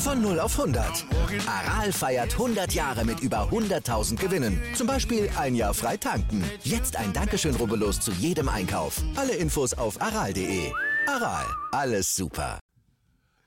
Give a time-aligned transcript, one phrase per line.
[0.00, 1.04] Von 0 auf 100.
[1.46, 4.58] Aral feiert 100 Jahre mit über 100.000 Gewinnen.
[4.74, 6.42] Zum Beispiel ein Jahr frei tanken.
[6.64, 9.02] Jetzt ein Dankeschön, rubbellos zu jedem Einkauf.
[9.14, 10.72] Alle Infos auf aral.de.
[11.06, 12.58] Aral, alles super.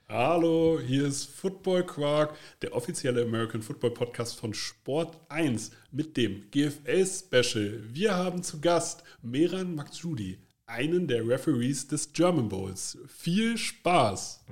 [0.08, 6.48] Hallo, hier ist Football Quark, der offizielle American Football Podcast von Sport 1 mit dem
[6.52, 7.80] GFL Special.
[7.88, 12.96] Wir haben zu Gast Meran Maksudi, einen der Referees des German Bowls.
[13.08, 14.44] Viel Spaß!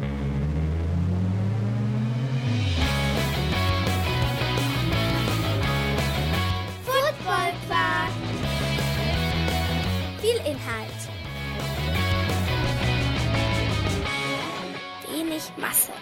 [10.44, 11.08] Inhalt.
[15.08, 15.92] Wenig Masse.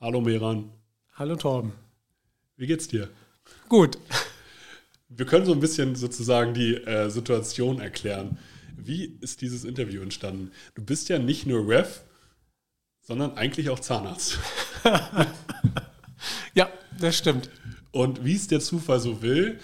[0.00, 0.70] Hallo Meran,
[1.14, 1.72] Hallo Torben.
[2.56, 3.08] wie geht's dir?
[3.68, 3.98] Gut.
[5.08, 8.38] Wir können so ein bisschen sozusagen die äh, Situation erklären.
[8.76, 10.52] Wie ist dieses Interview entstanden?
[10.74, 12.02] Du bist ja nicht nur Ref,
[13.08, 14.38] sondern eigentlich auch Zahnarzt.
[16.54, 17.48] Ja, das stimmt.
[17.92, 19.60] Und wie es der Zufall so will,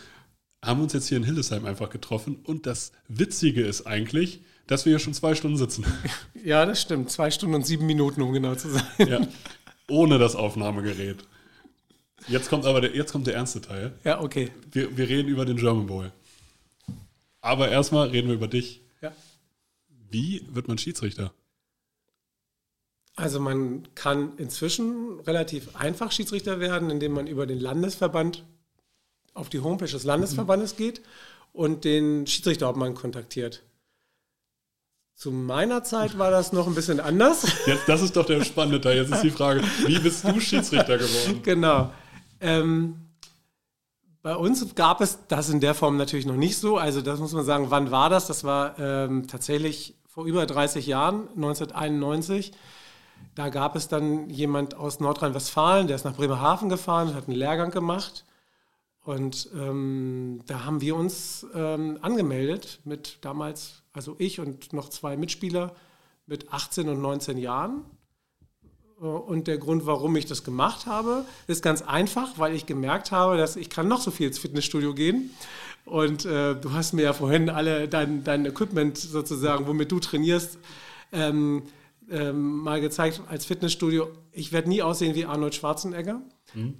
[0.65, 2.37] haben wir uns jetzt hier in Hildesheim einfach getroffen.
[2.45, 5.85] Und das Witzige ist eigentlich, dass wir hier schon zwei Stunden sitzen.
[6.45, 7.11] Ja, das stimmt.
[7.11, 8.85] Zwei Stunden und sieben Minuten, um genau zu sein.
[8.99, 9.27] ja.
[9.89, 11.25] Ohne das Aufnahmegerät.
[12.29, 13.95] Jetzt kommt aber der, jetzt kommt der ernste Teil.
[14.05, 14.51] Ja, okay.
[14.71, 16.13] Wir, wir reden über den German Bowl.
[17.41, 18.83] Aber erstmal reden wir über dich.
[19.01, 19.11] Ja.
[20.11, 21.33] Wie wird man Schiedsrichter?
[23.17, 28.45] Also man kann inzwischen relativ einfach Schiedsrichter werden, indem man über den Landesverband
[29.35, 31.01] auf die Homepage des Landesverbandes geht
[31.53, 33.63] und den Schiedsrichterhauptmann kontaktiert.
[35.15, 37.47] Zu meiner Zeit war das noch ein bisschen anders.
[37.67, 38.97] Jetzt, das ist doch der spannende Teil.
[38.97, 41.41] Jetzt ist die Frage, wie bist du Schiedsrichter geworden?
[41.45, 41.93] Genau.
[42.41, 42.97] Ähm,
[44.23, 46.79] bei uns gab es das in der Form natürlich noch nicht so.
[46.79, 48.27] Also das muss man sagen, wann war das?
[48.27, 52.53] Das war ähm, tatsächlich vor über 30 Jahren, 1991.
[53.35, 57.71] Da gab es dann jemand aus Nordrhein-Westfalen, der ist nach Bremerhaven gefahren hat einen Lehrgang
[57.71, 58.25] gemacht.
[59.05, 65.17] Und ähm, da haben wir uns ähm, angemeldet mit damals, also ich und noch zwei
[65.17, 65.75] Mitspieler
[66.27, 67.85] mit 18 und 19 Jahren.
[69.01, 73.13] Äh, Und der Grund, warum ich das gemacht habe, ist ganz einfach, weil ich gemerkt
[73.13, 75.31] habe, dass ich kann noch so viel ins Fitnessstudio gehen.
[75.85, 80.59] Und äh, du hast mir ja vorhin alle dein, dein Equipment sozusagen, womit du trainierst,
[81.13, 81.63] ähm,
[82.11, 84.09] ähm, mal gezeigt als Fitnessstudio.
[84.33, 86.23] Ich werde nie aussehen wie Arnold Schwarzenegger.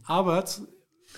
[0.05, 0.69] Aber zu,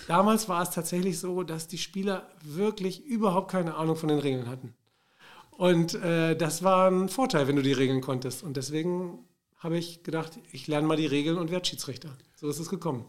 [0.07, 4.47] damals war es tatsächlich so, dass die Spieler wirklich überhaupt keine Ahnung von den Regeln
[4.47, 4.73] hatten.
[5.51, 8.43] Und äh, das war ein Vorteil, wenn du die Regeln konntest.
[8.43, 9.25] Und deswegen
[9.57, 12.15] habe ich gedacht, ich lerne mal die Regeln und werde Schiedsrichter.
[12.35, 13.05] So ist es gekommen.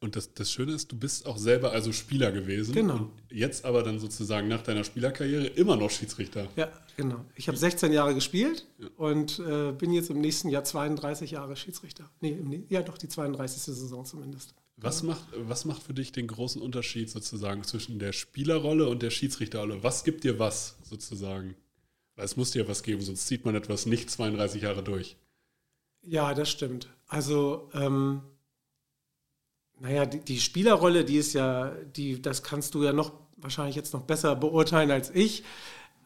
[0.00, 2.74] Und das, das Schöne ist, du bist auch selber also Spieler gewesen.
[2.74, 2.96] Genau.
[2.96, 6.48] Und jetzt aber dann sozusagen nach deiner Spielerkarriere immer noch Schiedsrichter.
[6.56, 7.24] Ja, genau.
[7.34, 8.66] Ich habe 16 Jahre gespielt
[8.96, 12.10] und äh, bin jetzt im nächsten Jahr 32 Jahre Schiedsrichter.
[12.20, 13.62] Nee, ja doch, die 32.
[13.62, 14.54] Saison zumindest.
[14.78, 19.10] Was macht, was macht für dich den großen Unterschied sozusagen zwischen der Spielerrolle und der
[19.10, 19.82] Schiedsrichterrolle?
[19.82, 21.56] Was gibt dir was sozusagen?
[22.14, 25.16] Weil es muss dir was geben, sonst zieht man etwas nicht 32 Jahre durch.
[26.02, 26.88] Ja, das stimmt.
[27.08, 28.20] Also, ähm,
[29.86, 33.94] naja, die, die Spielerrolle, die ist ja, die, das kannst du ja noch wahrscheinlich jetzt
[33.94, 35.44] noch besser beurteilen als ich.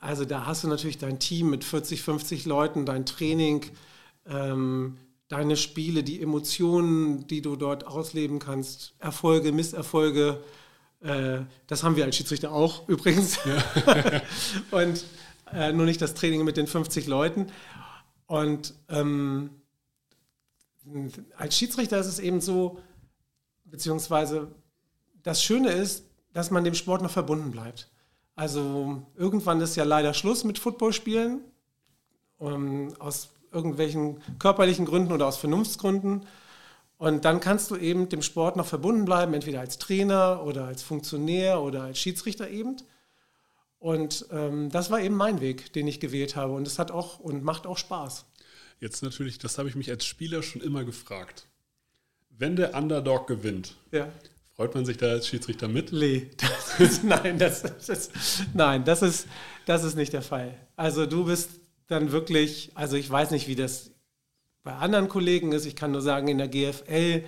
[0.01, 3.65] Also da hast du natürlich dein Team mit 40, 50 Leuten, dein Training,
[4.27, 4.99] ähm,
[5.29, 10.43] deine Spiele, die Emotionen, die du dort ausleben kannst, Erfolge, Misserfolge.
[11.01, 13.39] Äh, das haben wir als Schiedsrichter auch übrigens.
[14.71, 15.07] Und
[15.55, 17.47] äh, nur nicht das Training mit den 50 Leuten.
[18.27, 19.49] Und ähm,
[21.39, 22.79] als Schiedsrichter ist es eben so,
[23.71, 24.49] beziehungsweise
[25.23, 27.91] das Schöne ist, dass man dem Sport noch verbunden bleibt.
[28.37, 31.41] Also irgendwann ist ja leider Schluss mit Footballspielen,
[32.41, 36.27] ähm, aus irgendwelchen körperlichen Gründen oder aus Vernunftsgründen.
[36.97, 40.83] Und dann kannst du eben dem Sport noch verbunden bleiben, entweder als Trainer oder als
[40.83, 42.77] Funktionär oder als Schiedsrichter eben.
[43.79, 46.53] Und ähm, das war eben mein Weg, den ich gewählt habe.
[46.53, 48.27] Und es hat auch und macht auch Spaß.
[48.79, 51.47] Jetzt natürlich, das habe ich mich als Spieler schon immer gefragt.
[52.41, 54.09] Wenn der Underdog gewinnt, Ja.
[54.57, 55.93] Freut man sich da als Schiedsrichter mit?
[55.93, 58.13] Nee, das ist, nein, das, das ist,
[58.55, 59.27] nein das, ist,
[59.67, 60.55] das ist nicht der Fall.
[60.77, 61.51] Also du bist
[61.87, 63.91] dann wirklich, also ich weiß nicht, wie das
[64.63, 65.67] bei anderen Kollegen ist.
[65.67, 67.25] Ich kann nur sagen, in der GFL,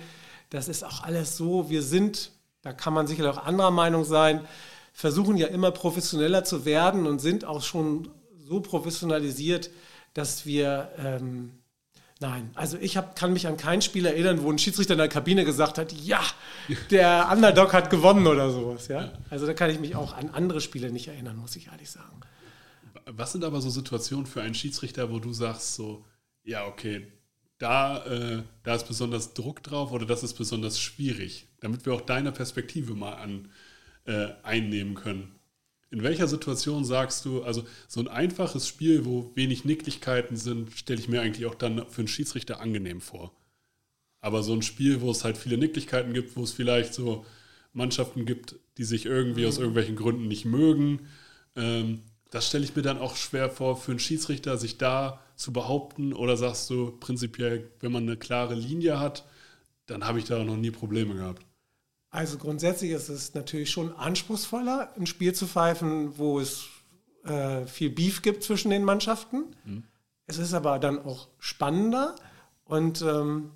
[0.49, 2.31] das ist auch alles so, wir sind,
[2.61, 4.45] da kann man sicherlich auch anderer Meinung sein,
[4.93, 9.69] versuchen ja immer professioneller zu werden und sind auch schon so professionalisiert,
[10.13, 11.51] dass wir, ähm,
[12.23, 15.09] nein, also ich hab, kann mich an kein Spiel erinnern, wo ein Schiedsrichter in der
[15.09, 16.21] Kabine gesagt hat, ja,
[16.89, 18.87] der Underdog hat gewonnen oder sowas.
[18.87, 19.11] Ja?
[19.29, 22.21] Also da kann ich mich auch an andere Spiele nicht erinnern, muss ich ehrlich sagen.
[23.05, 26.05] Was sind aber so Situationen für einen Schiedsrichter, wo du sagst so,
[26.43, 27.11] ja, okay,
[27.57, 32.01] da, äh, da ist besonders Druck drauf oder das ist besonders schwierig, damit wir auch
[32.01, 33.49] deine Perspektive mal an,
[34.05, 35.35] äh, einnehmen können.
[35.93, 40.99] In welcher Situation sagst du, also so ein einfaches Spiel, wo wenig Nicklichkeiten sind, stelle
[40.99, 43.31] ich mir eigentlich auch dann für einen Schiedsrichter angenehm vor.
[44.19, 47.27] Aber so ein Spiel, wo es halt viele Nicklichkeiten gibt, wo es vielleicht so
[47.73, 51.07] Mannschaften gibt, die sich irgendwie aus irgendwelchen Gründen nicht mögen,
[51.55, 52.01] ähm,
[52.31, 56.13] das stelle ich mir dann auch schwer vor, für einen Schiedsrichter sich da zu behaupten.
[56.13, 59.25] Oder sagst du prinzipiell, wenn man eine klare Linie hat,
[59.85, 61.45] dann habe ich da noch nie Probleme gehabt.
[62.13, 66.65] Also grundsätzlich ist es natürlich schon anspruchsvoller, ein Spiel zu pfeifen, wo es
[67.25, 69.45] äh, viel Beef gibt zwischen den Mannschaften.
[69.65, 69.83] Mhm.
[70.27, 72.13] Es ist aber dann auch spannender
[72.65, 73.49] und ähm,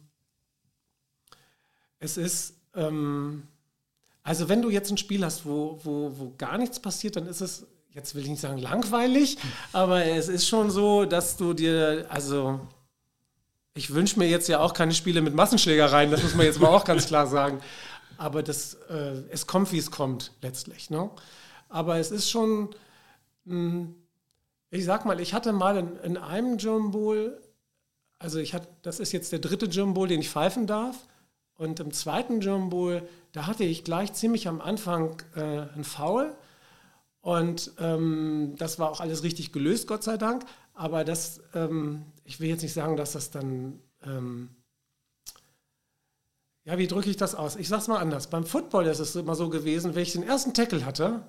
[1.99, 3.43] es ist, ähm,
[4.23, 7.41] also wenn du jetzt ein Spiel hast, wo, wo, wo gar nichts passiert, dann ist
[7.41, 9.37] es, jetzt will ich nicht sagen langweilig,
[9.71, 12.59] aber es ist schon so, dass du dir, also
[13.75, 16.69] ich wünsche mir jetzt ja auch keine Spiele mit Massenschlägereien, das muss man jetzt mal
[16.69, 17.61] auch ganz klar sagen
[18.17, 20.89] aber das, äh, es kommt, wie es kommt, letztlich.
[20.89, 21.09] Ne?
[21.69, 22.69] Aber es ist schon,
[23.45, 23.95] mh, hm,
[24.69, 27.41] ich sag mal, ich hatte mal in, in einem German Bowl,
[28.19, 31.07] also ich hatte, das ist jetzt der dritte German Bowl, den ich pfeifen darf.
[31.55, 36.35] Und im zweiten German Bowl, da hatte ich gleich ziemlich am Anfang äh, einen Foul.
[37.21, 40.45] Und ähm, das war auch alles richtig gelöst, Gott sei Dank.
[40.73, 44.49] Aber das, ähm, ich will jetzt nicht sagen, dass das dann ähm,
[46.67, 47.55] ja, wie drücke ich das aus?
[47.55, 48.27] Ich sag's mal anders.
[48.27, 51.21] Beim Football ist es immer so gewesen, wenn ich den ersten Tackle hatte,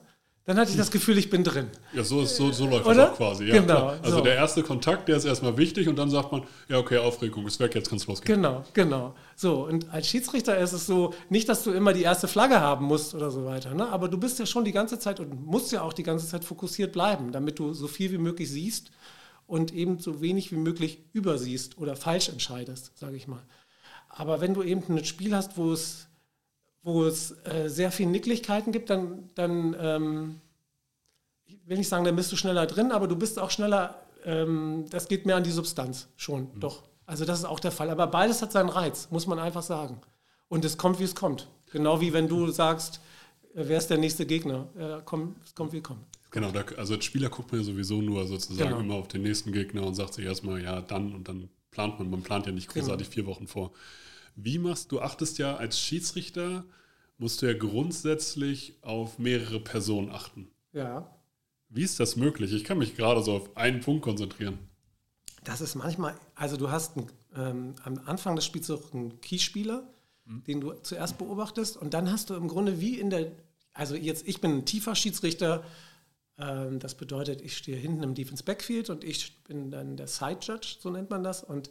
[0.47, 1.69] dann hatte ich das Gefühl, ich bin drin.
[1.93, 2.95] Ja, so, ist, so, so läuft Oder?
[2.95, 3.45] das auch quasi.
[3.45, 3.75] Ja, genau.
[3.75, 4.01] Klar.
[4.03, 4.23] Also so.
[4.25, 7.61] der erste Kontakt, der ist erstmal wichtig und dann sagt man, ja, okay, Aufregung ist
[7.61, 8.43] weg, jetzt kann es losgehen.
[8.43, 9.15] Genau, genau.
[9.37, 12.87] So, und als Schiedsrichter ist es so, nicht, dass du immer die erste Flagge haben
[12.87, 13.89] musst oder so weiter, ne?
[13.91, 16.45] aber du bist ja schon die ganze Zeit und musst ja auch die ganze Zeit
[16.45, 18.91] fokussiert bleiben, damit du so viel wie möglich siehst
[19.47, 23.43] und eben so wenig wie möglich übersiehst oder falsch entscheidest, sage ich mal.
[24.19, 26.09] Aber wenn du eben ein Spiel hast, wo es,
[26.83, 30.41] wo es äh, sehr viele Nicklichkeiten gibt, dann, dann ähm,
[31.47, 34.87] ich will nicht sagen, dann bist du schneller drin, aber du bist auch schneller, ähm,
[34.91, 36.61] das geht mehr an die Substanz schon, mhm.
[36.61, 36.83] doch.
[37.07, 37.91] Also das ist auch der Fall.
[37.91, 40.01] Aber beides hat seinen Reiz, muss man einfach sagen.
[40.49, 41.49] Und es kommt, wie es kommt.
[41.71, 43.01] Genau wie wenn du sagst,
[43.55, 44.67] äh, wer ist der nächste Gegner?
[44.77, 46.05] Äh, komm, es kommt, wie es kommt.
[46.33, 48.81] Genau, da, also als Spieler guckt man ja sowieso nur sozusagen genau.
[48.81, 51.49] immer auf den nächsten Gegner und sagt sich erstmal, ja, dann und dann
[51.79, 52.11] plant man.
[52.11, 52.87] Man plant ja nicht genau.
[52.87, 53.15] großartig genau.
[53.15, 53.73] vier Wochen vor.
[54.35, 56.65] Wie machst du, achtest ja als Schiedsrichter,
[57.19, 60.49] musst du ja grundsätzlich auf mehrere Personen achten.
[60.73, 61.09] Ja.
[61.69, 62.53] Wie ist das möglich?
[62.53, 64.59] Ich kann mich gerade so auf einen Punkt konzentrieren.
[65.45, 69.85] Das ist manchmal, also du hast einen, ähm, am Anfang des Spiels auch einen Keyspieler,
[70.25, 70.45] mhm.
[70.45, 73.33] den du zuerst beobachtest und dann hast du im Grunde wie in der,
[73.73, 75.63] also jetzt, ich bin ein tiefer Schiedsrichter,
[76.39, 80.77] das bedeutet, ich stehe hinten im Defense Backfield und ich bin dann der Side Judge,
[80.79, 81.69] so nennt man das und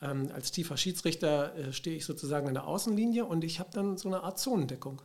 [0.00, 3.96] ähm, als tiefer Schiedsrichter äh, stehe ich sozusagen an der Außenlinie und ich habe dann
[3.96, 5.02] so eine Art Zonendeckung.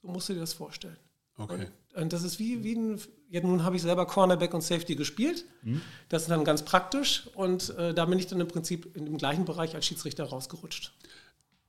[0.00, 0.96] So musst du dir das vorstellen.
[1.36, 1.66] Okay.
[1.94, 4.94] Und, und das ist wie, wie ein, ja, nun habe ich selber Cornerback und Safety
[4.94, 5.44] gespielt.
[5.62, 5.80] Mhm.
[6.08, 9.18] Das ist dann ganz praktisch und äh, da bin ich dann im Prinzip in dem
[9.18, 10.92] gleichen Bereich als Schiedsrichter rausgerutscht.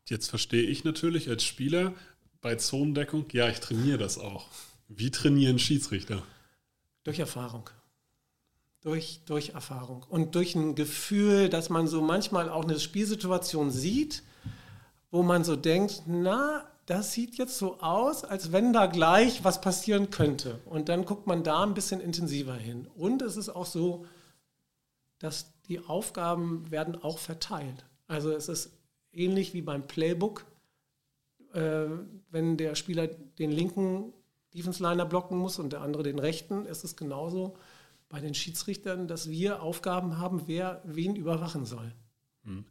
[0.05, 1.93] Jetzt verstehe ich natürlich als Spieler
[2.41, 4.47] bei Zonendeckung, ja, ich trainiere das auch.
[4.87, 6.23] Wie trainieren Schiedsrichter?
[7.07, 7.69] Durch Erfahrung
[8.87, 14.23] durch, durch Erfahrung und durch ein Gefühl, dass man so manchmal auch eine Spielsituation sieht,
[15.11, 19.59] wo man so denkt, na, das sieht jetzt so aus, als wenn da gleich was
[19.59, 20.61] passieren könnte.
[20.63, 22.87] Und dann guckt man da ein bisschen intensiver hin.
[22.95, 24.05] Und es ist auch so,
[25.19, 27.83] dass die Aufgaben werden auch verteilt.
[28.07, 28.71] Also es ist
[29.11, 30.45] ähnlich wie beim Playbook.
[31.53, 31.87] Äh,
[32.29, 34.13] wenn der Spieler den linken
[34.57, 37.55] Defense Liner blocken muss und der andere den rechten, ist es genauso
[38.09, 41.91] bei den Schiedsrichtern, dass wir Aufgaben haben, wer wen überwachen soll.
[42.45, 42.65] Hm.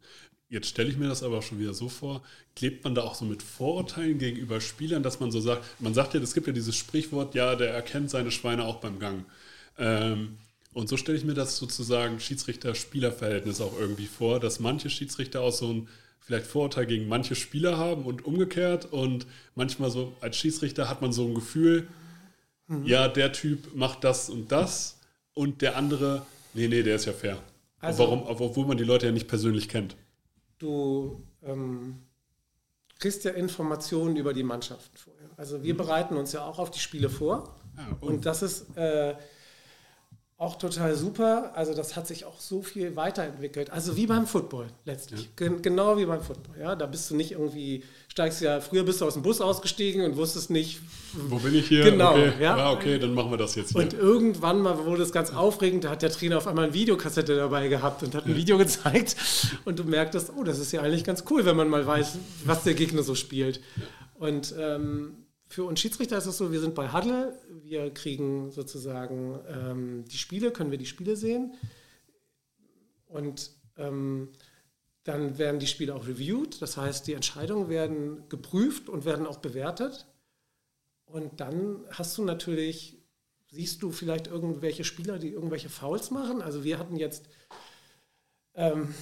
[0.49, 2.23] Jetzt stelle ich mir das aber schon wieder so vor,
[2.55, 6.13] klebt man da auch so mit Vorurteilen gegenüber Spielern, dass man so sagt, man sagt
[6.13, 9.25] ja, es gibt ja dieses Sprichwort, ja, der erkennt seine Schweine auch beim Gang.
[9.77, 10.37] Ähm,
[10.73, 15.51] und so stelle ich mir das sozusagen Schiedsrichter-Spieler-Verhältnis auch irgendwie vor, dass manche Schiedsrichter auch
[15.51, 15.87] so ein
[16.19, 18.85] vielleicht Vorurteil gegen manche Spieler haben und umgekehrt.
[18.91, 21.87] Und manchmal so als Schiedsrichter hat man so ein Gefühl,
[22.67, 22.85] mhm.
[22.85, 24.99] ja, der Typ macht das und das
[25.33, 27.37] und der andere, nee, nee, der ist ja fair.
[27.79, 29.95] Also, Warum, obwohl man die Leute ja nicht persönlich kennt.
[30.57, 32.01] Du ähm,
[32.99, 35.29] kriegst ja Informationen über die Mannschaften vorher.
[35.37, 35.77] Also wir mhm.
[35.77, 37.55] bereiten uns ja auch auf die Spiele vor.
[37.77, 38.15] Ja, und?
[38.15, 38.25] und?
[38.25, 39.15] das ist äh,
[40.39, 41.51] auch total super.
[41.55, 43.71] Also das hat sich auch so viel weiterentwickelt.
[43.71, 45.29] Also wie beim Football letztlich.
[45.39, 45.49] Ja.
[45.61, 46.55] Genau wie beim Football.
[46.59, 50.05] Ja, da bist du nicht irgendwie, steigst ja, früher bist du aus dem Bus ausgestiegen
[50.05, 50.79] und wusstest nicht.
[51.13, 51.85] Wo bin ich hier?
[51.85, 52.11] Genau.
[52.11, 52.33] Okay.
[52.39, 52.55] Ja?
[52.55, 53.81] ja, okay, dann machen wir das jetzt hier.
[53.81, 57.35] Und irgendwann mal wurde es ganz aufregend, da hat der Trainer auf einmal eine Videokassette
[57.35, 59.15] dabei gehabt und hat ein Video gezeigt.
[59.65, 62.63] Und du merktest, oh, das ist ja eigentlich ganz cool, wenn man mal weiß, was
[62.63, 63.59] der Gegner so spielt.
[64.19, 65.13] Und ähm,
[65.47, 70.17] für uns Schiedsrichter ist es so, wir sind bei Huddle, wir kriegen sozusagen ähm, die
[70.17, 71.53] Spiele, können wir die Spiele sehen.
[73.07, 74.29] Und ähm,
[75.03, 79.37] dann werden die Spiele auch reviewed, das heißt, die Entscheidungen werden geprüft und werden auch
[79.37, 80.05] bewertet.
[81.05, 82.97] Und dann hast du natürlich,
[83.49, 87.29] siehst du vielleicht irgendwelche Spieler, die irgendwelche Fouls machen, also wir hatten jetzt
[88.53, 88.93] ähm,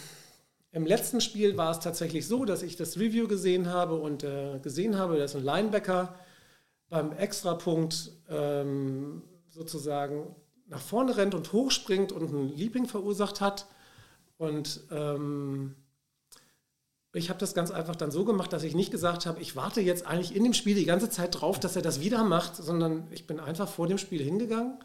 [0.75, 4.59] im letzten Spiel war es tatsächlich so, dass ich das Review gesehen habe und äh,
[4.61, 6.19] gesehen habe, dass ein Linebacker
[6.95, 10.33] beim Extrapunkt ähm, sozusagen
[10.67, 13.67] nach vorne rennt und hochspringt und einen Liebling verursacht hat.
[14.37, 15.75] Und ähm,
[17.11, 19.81] ich habe das ganz einfach dann so gemacht, dass ich nicht gesagt habe, ich warte
[19.81, 23.07] jetzt eigentlich in dem Spiel die ganze Zeit drauf, dass er das wieder macht, sondern
[23.11, 24.79] ich bin einfach vor dem Spiel hingegangen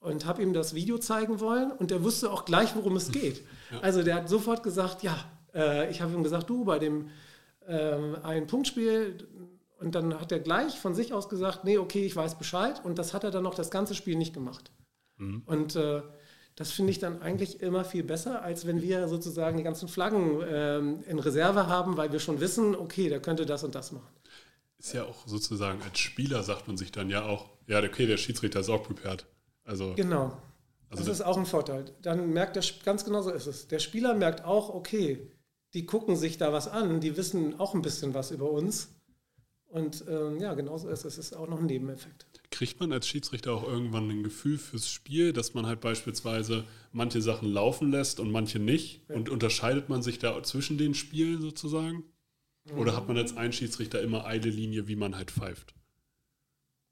[0.00, 3.42] und habe ihm das Video zeigen wollen und er wusste auch gleich, worum es geht.
[3.72, 3.80] Ja.
[3.80, 5.16] Also der hat sofort gesagt, ja,
[5.52, 7.08] äh, ich habe ihm gesagt, du, bei dem
[7.66, 9.26] äh, ein Punktspiel,
[9.78, 12.82] und dann hat er gleich von sich aus gesagt, nee, okay, ich weiß Bescheid.
[12.84, 14.70] Und das hat er dann noch das ganze Spiel nicht gemacht.
[15.18, 15.42] Mhm.
[15.44, 16.02] Und äh,
[16.54, 20.42] das finde ich dann eigentlich immer viel besser, als wenn wir sozusagen die ganzen Flaggen
[20.48, 24.08] ähm, in Reserve haben, weil wir schon wissen, okay, der könnte das und das machen.
[24.78, 28.16] Ist ja auch sozusagen als Spieler sagt man sich dann ja auch, ja, okay, der
[28.16, 29.26] Schiedsrichter ist auch prepared.
[29.64, 30.38] Also, genau.
[30.88, 31.84] Also das, das ist auch ein Vorteil.
[32.00, 33.68] Dann merkt der, ganz genau so ist es.
[33.68, 35.30] Der Spieler merkt auch, okay,
[35.74, 38.95] die gucken sich da was an, die wissen auch ein bisschen was über uns
[39.68, 41.18] und ähm, ja, genauso ist es.
[41.18, 42.26] Es ist auch noch ein Nebeneffekt.
[42.50, 47.20] Kriegt man als Schiedsrichter auch irgendwann ein Gefühl fürs Spiel, dass man halt beispielsweise manche
[47.20, 49.02] Sachen laufen lässt und manche nicht?
[49.08, 49.16] Ja.
[49.16, 52.04] Und unterscheidet man sich da zwischen den Spielen sozusagen?
[52.74, 55.74] Oder hat man als ein Schiedsrichter immer eine Linie, wie man halt pfeift?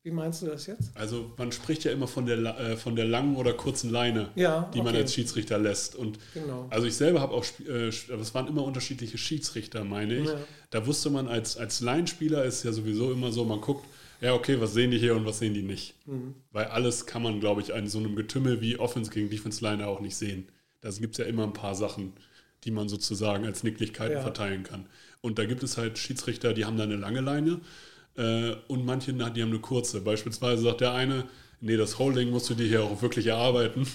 [0.04, 0.94] Wie meinst du das jetzt?
[0.94, 4.70] Also man spricht ja immer von der, äh, von der langen oder kurzen Leine, ja,
[4.74, 4.84] die okay.
[4.84, 5.96] man als Schiedsrichter lässt.
[5.96, 6.66] Und genau.
[6.68, 10.26] also ich selber habe auch, äh, das waren immer unterschiedliche Schiedsrichter, meine ich.
[10.26, 10.36] Ja.
[10.68, 13.86] Da wusste man als, als Laienspieler ist ja sowieso immer so, man guckt,
[14.20, 15.94] ja okay, was sehen die hier und was sehen die nicht.
[16.06, 16.34] Mhm.
[16.52, 19.86] Weil alles kann man, glaube ich, in so einem Getümmel wie Offense gegen Defense Line
[19.86, 20.48] auch nicht sehen.
[20.82, 22.12] Da gibt es ja immer ein paar Sachen,
[22.64, 24.20] die man sozusagen als Nicklichkeiten ja.
[24.20, 24.84] verteilen kann.
[25.22, 27.62] Und da gibt es halt Schiedsrichter, die haben da eine lange Leine
[28.16, 30.00] äh, und manche, die haben eine kurze.
[30.00, 31.28] Beispielsweise sagt der eine,
[31.60, 33.86] nee, das Holding musst du dir hier auch wirklich erarbeiten.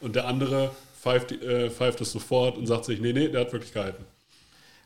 [0.00, 3.52] Und der andere pfeift, äh, pfeift es sofort und sagt sich, nee, nee, der hat
[3.52, 4.04] wirklich gehalten.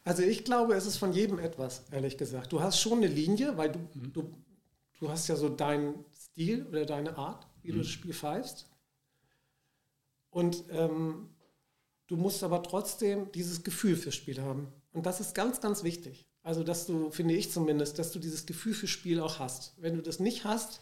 [0.05, 2.53] Also ich glaube, es ist von jedem etwas, ehrlich gesagt.
[2.53, 4.13] Du hast schon eine Linie, weil du, mhm.
[4.13, 4.35] du,
[5.01, 7.77] du hast ja so deinen Stil oder deine Art, wie mhm.
[7.77, 8.69] du das Spiel pfeifst.
[10.31, 11.31] Und ähm,
[12.07, 14.69] du musst aber trotzdem dieses Gefühl fürs Spiel haben.
[14.93, 16.27] Und das ist ganz, ganz wichtig.
[16.47, 19.73] Also, dass du, finde ich zumindest, dass du dieses Gefühl für Spiel auch hast.
[19.79, 20.79] Wenn du das nicht hast,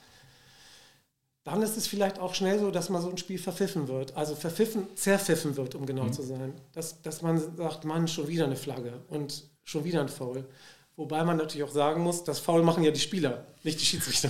[1.43, 4.15] dann ist es vielleicht auch schnell so, dass man so ein Spiel verpfiffen wird.
[4.15, 6.13] Also verpfiffen, zerpfiffen wird, um genau mhm.
[6.13, 6.53] zu sein.
[6.75, 10.45] Dass, dass man sagt, Mann, schon wieder eine Flagge und schon wieder ein Foul.
[10.97, 14.29] Wobei man natürlich auch sagen muss, das Foul machen ja die Spieler, nicht die Schiedsrichter.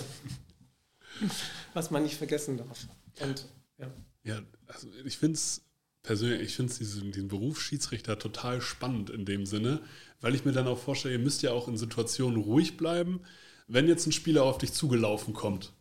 [1.74, 2.86] Was man nicht vergessen darf.
[3.18, 3.44] Und,
[3.78, 3.90] ja.
[4.22, 5.62] ja, also ich finde es
[6.04, 9.80] persönlich, ich finde diesen, diesen Beruf Schiedsrichter total spannend in dem Sinne,
[10.24, 13.20] weil ich mir dann auch vorstelle, ihr müsst ja auch in Situationen ruhig bleiben,
[13.66, 15.74] wenn jetzt ein Spieler auf dich zugelaufen kommt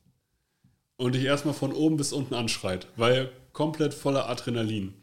[0.97, 5.01] und dich erstmal von oben bis unten anschreit, weil komplett voller Adrenalin,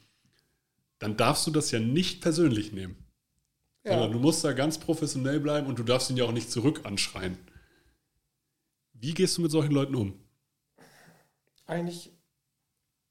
[0.98, 2.98] dann darfst du das ja nicht persönlich nehmen.
[3.82, 3.92] Ja.
[3.92, 6.82] Sondern du musst da ganz professionell bleiben und du darfst ihn ja auch nicht zurück
[6.84, 7.38] anschreien.
[8.92, 10.20] Wie gehst du mit solchen Leuten um?
[11.64, 12.12] Eigentlich,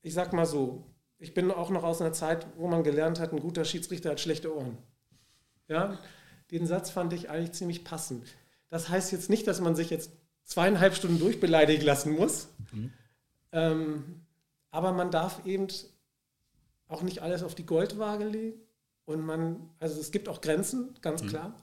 [0.03, 0.85] ich sag mal so,
[1.17, 4.19] ich bin auch noch aus einer Zeit, wo man gelernt hat, ein guter Schiedsrichter hat
[4.19, 4.77] schlechte Ohren.
[5.67, 5.99] Ja,
[6.51, 8.25] den Satz fand ich eigentlich ziemlich passend.
[8.69, 10.11] Das heißt jetzt nicht, dass man sich jetzt
[10.43, 12.91] zweieinhalb Stunden durchbeleidigen lassen muss, mhm.
[13.51, 14.21] ähm,
[14.71, 15.67] aber man darf eben
[16.87, 18.59] auch nicht alles auf die Goldwaage legen.
[19.05, 21.29] Und man, also es gibt auch Grenzen, ganz mhm.
[21.29, 21.55] klar.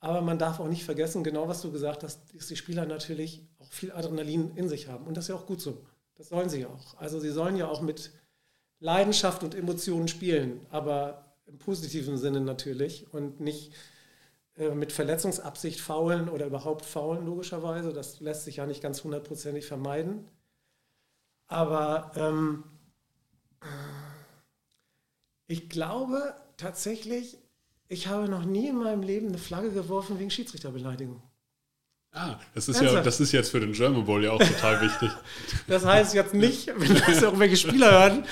[0.00, 3.46] Aber man darf auch nicht vergessen, genau was du gesagt hast, dass die Spieler natürlich
[3.58, 5.06] auch viel Adrenalin in sich haben.
[5.06, 5.84] Und das ist ja auch gut so.
[6.14, 6.96] Das sollen sie auch.
[6.96, 8.12] Also sie sollen ja auch mit
[8.80, 10.66] Leidenschaft und Emotionen spielen.
[10.70, 13.72] Aber im positiven Sinne natürlich und nicht
[14.56, 17.92] äh, mit Verletzungsabsicht faulen oder überhaupt faulen, logischerweise.
[17.92, 20.28] Das lässt sich ja nicht ganz hundertprozentig vermeiden.
[21.46, 22.64] Aber ähm,
[25.46, 27.38] ich glaube tatsächlich,
[27.88, 31.22] ich habe noch nie in meinem Leben eine Flagge geworfen wegen Schiedsrichterbeleidigung.
[32.12, 35.10] Ah, das ist ja, das ist jetzt für den German Bowl ja auch total wichtig.
[35.66, 38.26] Das heißt jetzt nicht, wenn das irgendwelche Spieler hören.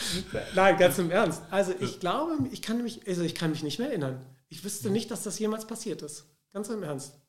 [0.55, 1.43] Nein, ganz im Ernst.
[1.51, 4.25] Also ich glaube, ich kann mich, also ich kann mich nicht mehr erinnern.
[4.49, 6.27] Ich wüsste nicht, dass das jemals passiert ist.
[6.53, 7.21] Ganz im Ernst.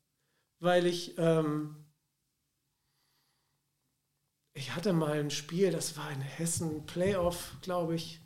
[0.60, 1.76] Weil ich, ähm,
[4.54, 8.22] ich hatte mal ein Spiel, das war in Hessen, Playoff, glaube ich.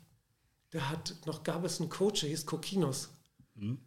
[0.70, 3.10] Da hat noch gab es einen Coach, der hieß Kokinos.
[3.54, 3.78] Mhm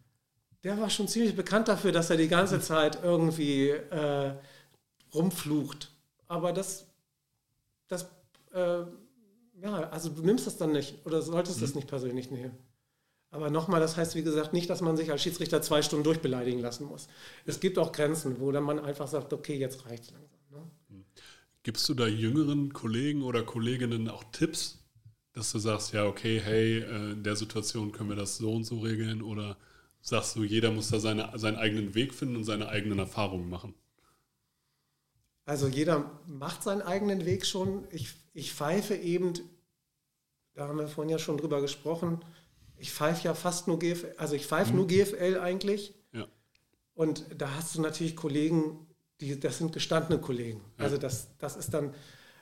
[0.64, 4.34] der war schon ziemlich bekannt dafür, dass er die ganze Zeit irgendwie äh,
[5.14, 5.92] rumflucht.
[6.28, 6.86] Aber das,
[7.88, 8.06] das,
[8.52, 8.82] äh,
[9.62, 11.60] ja, also du nimmst das dann nicht oder solltest mhm.
[11.62, 12.56] das nicht persönlich nehmen.
[13.30, 16.60] Aber nochmal, das heißt, wie gesagt, nicht, dass man sich als Schiedsrichter zwei Stunden durchbeleidigen
[16.60, 17.08] lassen muss.
[17.44, 20.40] Es gibt auch Grenzen, wo dann man einfach sagt, okay, jetzt reicht langsam.
[20.50, 20.70] Ne?
[20.88, 21.04] Mhm.
[21.62, 24.78] Gibst du da jüngeren Kollegen oder Kolleginnen auch Tipps,
[25.32, 28.64] dass du sagst, ja, okay, hey, äh, in der Situation können wir das so und
[28.64, 29.58] so regeln oder
[30.00, 33.74] sagst du, jeder muss da seine, seinen eigenen Weg finden und seine eigenen Erfahrungen machen?
[35.44, 37.86] Also jeder macht seinen eigenen Weg schon.
[37.90, 39.34] Ich, ich pfeife eben,
[40.54, 42.20] da haben wir vorhin ja schon drüber gesprochen,
[42.78, 44.76] ich pfeife ja fast nur GFL, also ich pfeife mhm.
[44.76, 45.94] nur GFL eigentlich.
[46.12, 46.26] Ja.
[46.94, 48.86] Und da hast du natürlich Kollegen,
[49.20, 50.60] die, das sind gestandene Kollegen.
[50.78, 50.84] Ja.
[50.84, 51.94] Also das, das ist dann,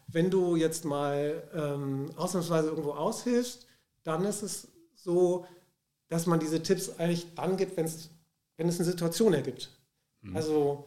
[0.07, 3.67] wenn du jetzt mal ähm, ausnahmsweise irgendwo aushilfst,
[4.03, 5.47] dann ist es so,
[6.14, 8.09] dass man diese Tipps eigentlich dann gibt, wenn es
[8.56, 9.71] eine Situation ergibt.
[10.21, 10.37] Mhm.
[10.37, 10.87] Also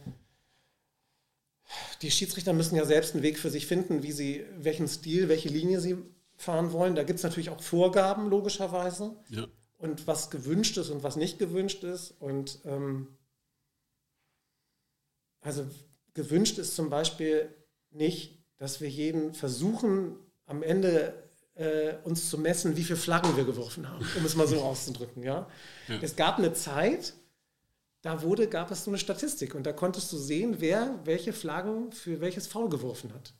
[2.00, 5.50] die Schiedsrichter müssen ja selbst einen Weg für sich finden, wie sie, welchen Stil, welche
[5.50, 5.98] Linie sie
[6.36, 6.94] fahren wollen.
[6.94, 9.16] Da gibt es natürlich auch Vorgaben, logischerweise.
[9.28, 9.46] Ja.
[9.76, 12.14] Und was gewünscht ist und was nicht gewünscht ist.
[12.20, 13.08] Und ähm,
[15.42, 15.66] also
[16.14, 17.54] gewünscht ist zum Beispiel
[17.90, 20.16] nicht, dass wir jeden versuchen,
[20.46, 21.27] am Ende
[21.58, 25.22] äh, uns zu messen, wie viele Flaggen wir geworfen haben, um es mal so auszudrücken.
[25.22, 25.48] Ja?
[25.88, 25.98] ja?
[26.00, 27.14] Es gab eine Zeit,
[28.02, 31.92] da wurde, gab es so eine Statistik und da konntest du sehen, wer welche Flaggen
[31.92, 33.34] für welches Foul geworfen hat.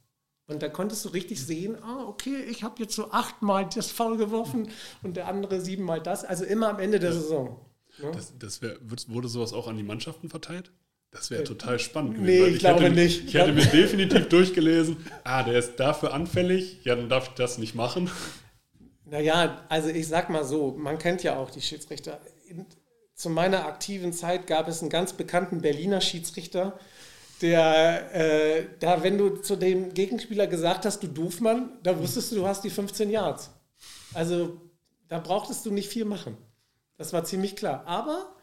[0.49, 4.17] Und da konntest du richtig sehen, ah, okay, ich habe jetzt so achtmal das Foul
[4.17, 4.69] geworfen
[5.03, 6.25] und der andere siebenmal das.
[6.25, 7.17] Also immer am Ende der ja.
[7.17, 7.61] Saison.
[8.03, 8.11] Ja?
[8.11, 10.73] Das, das wär, wurde sowas auch an die Mannschaften verteilt?
[11.11, 12.43] Das wäre äh, total spannend gewesen.
[12.43, 13.25] Nee, ich, ich glaube hätte, nicht.
[13.27, 17.59] Ich hätte mir definitiv durchgelesen, ah, der ist dafür anfällig, ja, dann darf ich das
[17.59, 18.11] nicht machen.
[19.05, 22.21] Naja, also ich sag mal so, man kennt ja auch die Schiedsrichter.
[23.15, 26.79] Zu meiner aktiven Zeit gab es einen ganz bekannten Berliner Schiedsrichter,
[27.41, 32.37] der, äh, da, wenn du zu dem Gegenspieler gesagt hast, du Doofmann, da wusstest du,
[32.37, 33.51] du hast die 15 Yards.
[34.13, 34.61] Also
[35.09, 36.37] da brauchtest du nicht viel machen.
[36.97, 37.85] Das war ziemlich klar.
[37.87, 38.35] Aber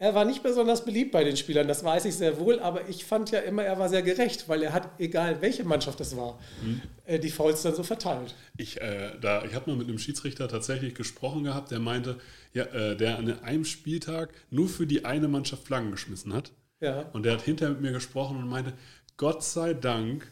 [0.00, 3.04] er war nicht besonders beliebt bei den Spielern, das weiß ich sehr wohl, aber ich
[3.04, 6.38] fand ja immer, er war sehr gerecht, weil er hat, egal welche Mannschaft es war,
[6.62, 7.20] mhm.
[7.20, 8.34] die Fouls dann so verteilt.
[8.56, 12.18] Ich, äh, ich habe mal mit einem Schiedsrichter tatsächlich gesprochen gehabt, der meinte,
[12.54, 16.50] ja, äh, der an einem Spieltag nur für die eine Mannschaft Flaggen geschmissen hat.
[16.80, 17.02] Ja.
[17.12, 18.72] Und der hat hinterher mit mir gesprochen und meinte,
[19.18, 20.26] Gott sei Dank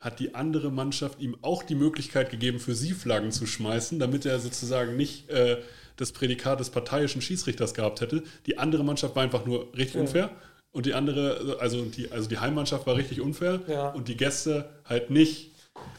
[0.00, 4.24] hat die andere Mannschaft ihm auch die Möglichkeit gegeben, für sie Flaggen zu schmeißen, damit
[4.24, 5.28] er sozusagen nicht...
[5.28, 5.58] Äh,
[5.96, 8.22] das Prädikat des parteiischen Schiedsrichters gehabt hätte.
[8.46, 10.30] Die andere Mannschaft war einfach nur richtig unfair.
[10.72, 13.88] Und die andere, also die, also die Heimmannschaft war richtig unfair ja.
[13.90, 15.52] und die Gäste halt nicht.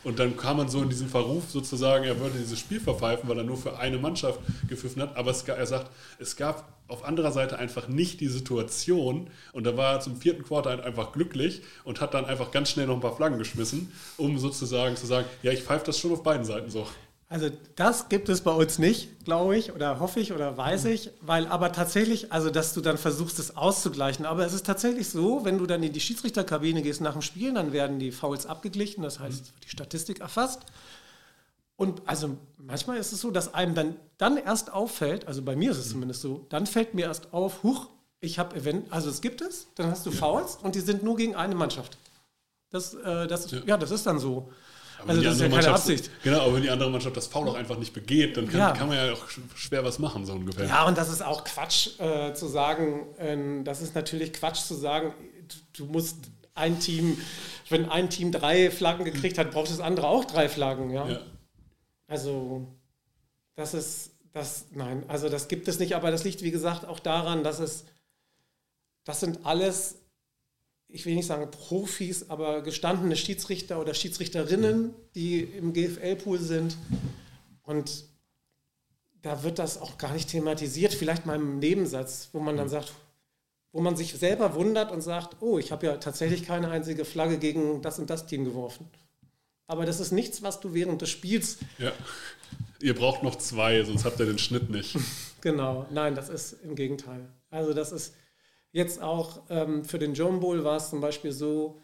[0.04, 3.38] Und dann kam man so in diesen Verruf sozusagen, er würde dieses Spiel verpfeifen, weil
[3.40, 5.18] er nur für eine Mannschaft gepfiffen hat.
[5.18, 9.30] Aber es, er sagt, es gab auf anderer Seite einfach nicht die Situation.
[9.52, 12.88] Und da war er zum vierten Quartal einfach glücklich und hat dann einfach ganz schnell
[12.88, 16.24] noch ein paar Flaggen geschmissen, um sozusagen zu sagen, ja, ich pfeife das schon auf
[16.24, 16.88] beiden Seiten so.
[17.30, 21.12] Also das gibt es bei uns nicht, glaube ich, oder hoffe ich oder weiß ich,
[21.20, 24.26] weil aber tatsächlich, also dass du dann versuchst, es auszugleichen.
[24.26, 27.54] Aber es ist tatsächlich so, wenn du dann in die Schiedsrichterkabine gehst nach dem Spiel,
[27.54, 30.62] dann werden die Fouls abgeglichen, das heißt, die Statistik erfasst.
[31.76, 35.72] Und also manchmal ist es so, dass einem dann, dann erst auffällt, also bei mir
[35.72, 37.90] ist es zumindest so, dann fällt mir erst auf, huch,
[38.22, 41.18] ich habe Event, also es gibt es, dann hast du Fouls und die sind nur
[41.18, 41.98] gegen eine Mannschaft.
[42.70, 43.60] Das, äh, das, ja.
[43.66, 44.50] ja, das ist dann so.
[45.00, 46.10] Aber also das ist ja keine Absicht.
[46.24, 48.72] Genau, aber wenn die andere Mannschaft das Foul auch einfach nicht begeht, dann kann, ja.
[48.72, 50.66] kann, man ja auch schwer was machen, so ungefähr.
[50.66, 54.74] Ja, und das ist auch Quatsch äh, zu sagen, äh, das ist natürlich Quatsch zu
[54.74, 55.14] sagen,
[55.74, 56.18] du musst
[56.56, 57.18] ein Team,
[57.70, 61.08] wenn ein Team drei Flaggen gekriegt hat, braucht das andere auch drei Flaggen, ja.
[61.08, 61.20] ja.
[62.08, 62.68] Also,
[63.56, 67.00] das ist, das, nein, also das gibt es nicht, aber das liegt, wie gesagt, auch
[67.00, 67.86] daran, dass es,
[69.04, 70.00] das sind alles
[70.90, 76.78] ich will nicht sagen Profis, aber gestandene Schiedsrichter oder Schiedsrichterinnen, die im GFL-Pool sind.
[77.64, 78.06] Und
[79.22, 82.94] da wird das auch gar nicht thematisiert, vielleicht mal im Nebensatz, wo man dann sagt,
[83.74, 87.38] wo man sich selber wundert und sagt, oh, ich habe ja tatsächlich keine einzige Flagge
[87.38, 88.90] gegen das und das Team geworfen.
[89.68, 91.58] Aber das ist nichts, was du während des Spiels.
[91.78, 91.92] Ja.
[92.80, 94.98] Ihr braucht noch zwei, sonst habt ihr den Schnitt nicht.
[95.42, 97.28] genau, nein, das ist im Gegenteil.
[97.50, 98.14] Also das ist
[98.78, 101.80] jetzt auch ähm, für den John Bowl war es zum Beispiel so,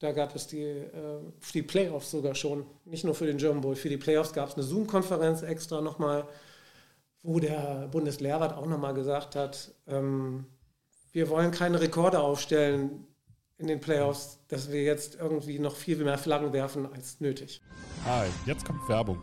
[0.00, 1.20] da gab es die, äh,
[1.54, 4.54] die Playoffs sogar schon, nicht nur für den German Bowl, für die Playoffs gab es
[4.54, 6.26] eine Zoom-Konferenz extra nochmal,
[7.22, 10.46] wo der Bundeslehrrat auch nochmal gesagt hat, ähm,
[11.12, 13.06] wir wollen keine Rekorde aufstellen
[13.58, 17.62] in den Playoffs, dass wir jetzt irgendwie noch viel mehr Flaggen werfen als nötig.
[18.04, 19.22] Hi, jetzt kommt Werbung.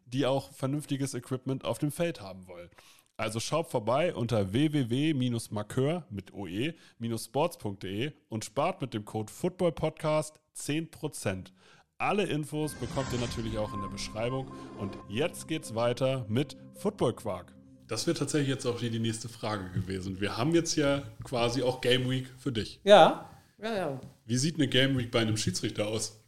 [0.13, 2.69] die auch vernünftiges Equipment auf dem Feld haben wollen.
[3.17, 11.51] Also schaut vorbei unter www-markeur mit oe-sports.de und spart mit dem Code FOOTBALLPODCAST 10%.
[11.99, 14.51] Alle Infos bekommt ihr natürlich auch in der Beschreibung.
[14.79, 17.53] Und jetzt geht's weiter mit Football Quark.
[17.87, 20.19] Das wäre tatsächlich jetzt auch hier die nächste Frage gewesen.
[20.19, 22.79] Wir haben jetzt ja quasi auch Game Week für dich.
[22.83, 23.29] Ja,
[23.61, 24.01] ja, ja.
[24.25, 26.19] Wie sieht eine Game Week bei einem Schiedsrichter aus?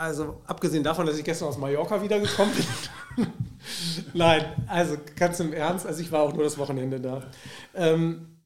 [0.00, 3.26] Also abgesehen davon, dass ich gestern aus Mallorca wiedergekommen bin.
[4.14, 7.30] Nein, also ganz im Ernst, also ich war auch nur das Wochenende da.
[7.74, 8.38] Ähm,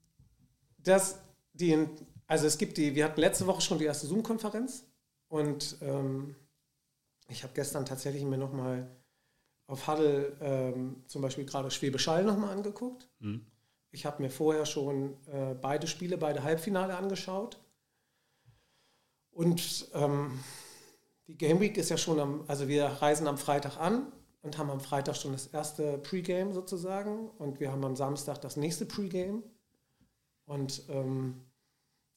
[0.78, 1.20] das,
[1.52, 1.86] die,
[2.26, 4.84] also es gibt die, wir hatten letzte Woche schon die erste Zoom-Konferenz
[5.28, 6.34] und ähm,
[7.28, 8.90] ich habe gestern tatsächlich mir nochmal
[9.68, 13.08] auf Huddle ähm, zum Beispiel gerade Schwäbisch Hall nochmal angeguckt.
[13.20, 13.46] Mhm.
[13.92, 17.60] Ich habe mir vorher schon äh, beide Spiele, beide Halbfinale angeschaut.
[19.30, 20.40] Und ähm,
[21.28, 24.70] die Game Week ist ja schon am, also wir reisen am Freitag an und haben
[24.70, 29.42] am Freitag schon das erste Pre-Game sozusagen und wir haben am Samstag das nächste Pre-Game.
[30.46, 31.40] Und ähm,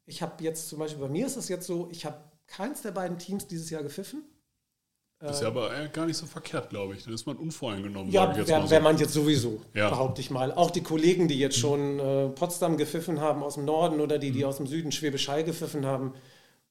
[0.06, 2.18] ich habe jetzt zum Beispiel, bei mir ist es jetzt so, ich habe
[2.48, 4.24] keins der beiden Teams dieses Jahr gepfiffen.
[5.20, 7.04] Das ist ja aber gar nicht so verkehrt, glaube ich.
[7.06, 8.12] Dann ist man unvoreingenommen.
[8.12, 8.70] Ja, wäre so.
[8.70, 9.90] wär man jetzt sowieso, Ja.
[9.90, 10.52] behaupte ich mal.
[10.52, 14.32] Auch die Kollegen, die jetzt schon äh, Potsdam gepfiffen haben aus dem Norden oder die,
[14.32, 14.46] die Mhm.
[14.46, 16.14] aus dem Süden Schwäbisch Hall gepfiffen haben,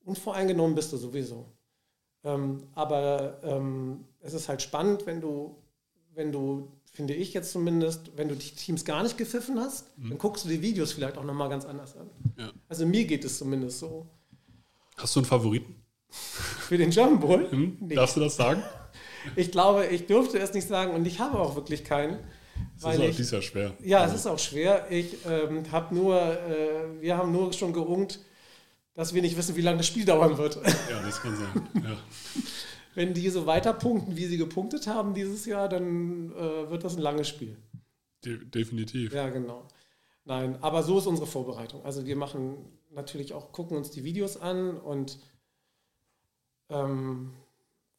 [0.05, 1.47] unvoreingenommen bist du sowieso.
[2.27, 5.57] Ähm, aber ähm, es ist halt spannend, wenn du,
[6.15, 10.19] wenn du, finde ich jetzt zumindest, wenn du die Teams gar nicht gepfiffen hast, dann
[10.19, 12.07] guckst du die Videos vielleicht auch nochmal ganz anders an.
[12.25, 12.33] Mhm.
[12.43, 12.51] Ja.
[12.69, 14.07] Also mir geht es zumindest so.
[14.97, 15.77] Hast du einen Favoriten?
[16.11, 17.51] Für den German Bowl?
[17.51, 17.77] Hm?
[17.81, 17.95] Nee.
[17.95, 18.63] Darfst du das sagen?
[19.35, 22.19] Ich glaube, ich dürfte es nicht sagen und ich habe auch wirklich keinen.
[22.77, 23.73] Das weil ist auch ich- dies Jahr schwer.
[23.83, 24.87] Ja, es ist auch schwer.
[24.89, 28.21] Ich ähm, habe nur, äh, wir haben nur schon gerungt,
[28.97, 30.57] dass wir nicht wissen, wie lange das Spiel dauern wird.
[30.57, 31.69] Ja, das kann sein.
[31.85, 31.97] Ja.
[32.95, 36.97] Wenn die so weiter punkten, wie sie gepunktet haben dieses Jahr, dann äh, wird das
[36.97, 37.59] ein langes Spiel.
[38.25, 39.13] De definitiv.
[39.13, 39.69] Ja, genau.
[40.25, 41.85] Nein, aber so ist unsere Vorbereitung.
[41.85, 42.57] Also wir machen
[42.91, 45.19] natürlich auch, gucken uns die Videos an und
[46.71, 47.35] ähm,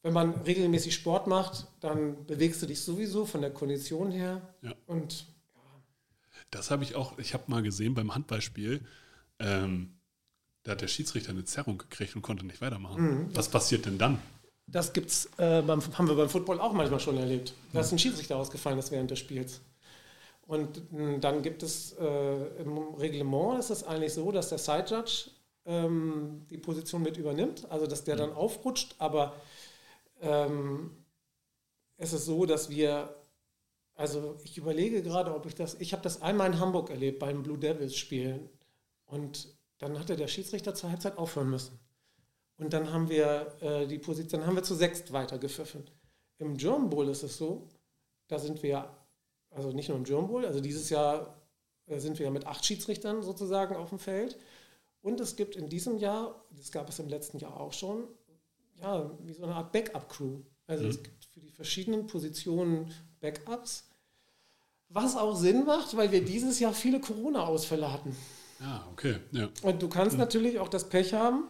[0.01, 4.41] wenn man regelmäßig Sport macht, dann bewegst du dich sowieso von der Kondition her.
[4.63, 4.73] Ja.
[4.87, 5.27] Und
[6.49, 8.81] Das habe ich auch, ich habe mal gesehen beim Handballspiel,
[9.39, 9.96] ähm,
[10.67, 13.01] da hat der Schiedsrichter eine Zerrung gekriegt und konnte nicht weitermachen.
[13.01, 13.29] Mhm.
[13.33, 14.19] Was passiert denn dann?
[14.67, 17.53] Das gibt's, äh, beim, haben wir beim Football auch manchmal schon erlebt.
[17.71, 19.61] Da ist ein Schiedsrichter ausgefallen ist während des Spiels.
[20.45, 24.87] Und mh, dann gibt es äh, im Reglement ist es eigentlich so, dass der Side
[24.89, 25.29] Judge
[25.65, 29.35] ähm, die Position mit übernimmt, also dass der dann aufrutscht, aber
[30.21, 30.91] ähm,
[31.95, 33.15] es ist so, dass wir,
[33.95, 37.41] also ich überlege gerade, ob ich das, ich habe das einmal in Hamburg erlebt beim
[37.41, 38.49] Blue Devils Spielen
[39.05, 41.79] und dann hatte der Schiedsrichter zur Halbzeit aufhören müssen.
[42.57, 45.83] Und dann haben wir äh, die Position, dann haben wir zu sechst weitergepfiffen.
[46.39, 47.67] Im German Bowl ist es so,
[48.27, 48.89] da sind wir,
[49.51, 51.37] also nicht nur im German Bowl, also dieses Jahr
[51.85, 54.37] äh, sind wir ja mit acht Schiedsrichtern sozusagen auf dem Feld.
[55.01, 58.07] Und es gibt in diesem Jahr, das gab es im letzten Jahr auch schon,
[58.81, 60.41] ja, wie so eine Art Backup-Crew.
[60.65, 63.85] Also es gibt für die verschiedenen Positionen Backups,
[64.89, 68.15] was auch Sinn macht, weil wir dieses Jahr viele Corona-Ausfälle hatten.
[68.59, 69.17] Ja, okay.
[69.31, 69.49] Ja.
[69.61, 71.45] Und du kannst natürlich auch das Pech haben,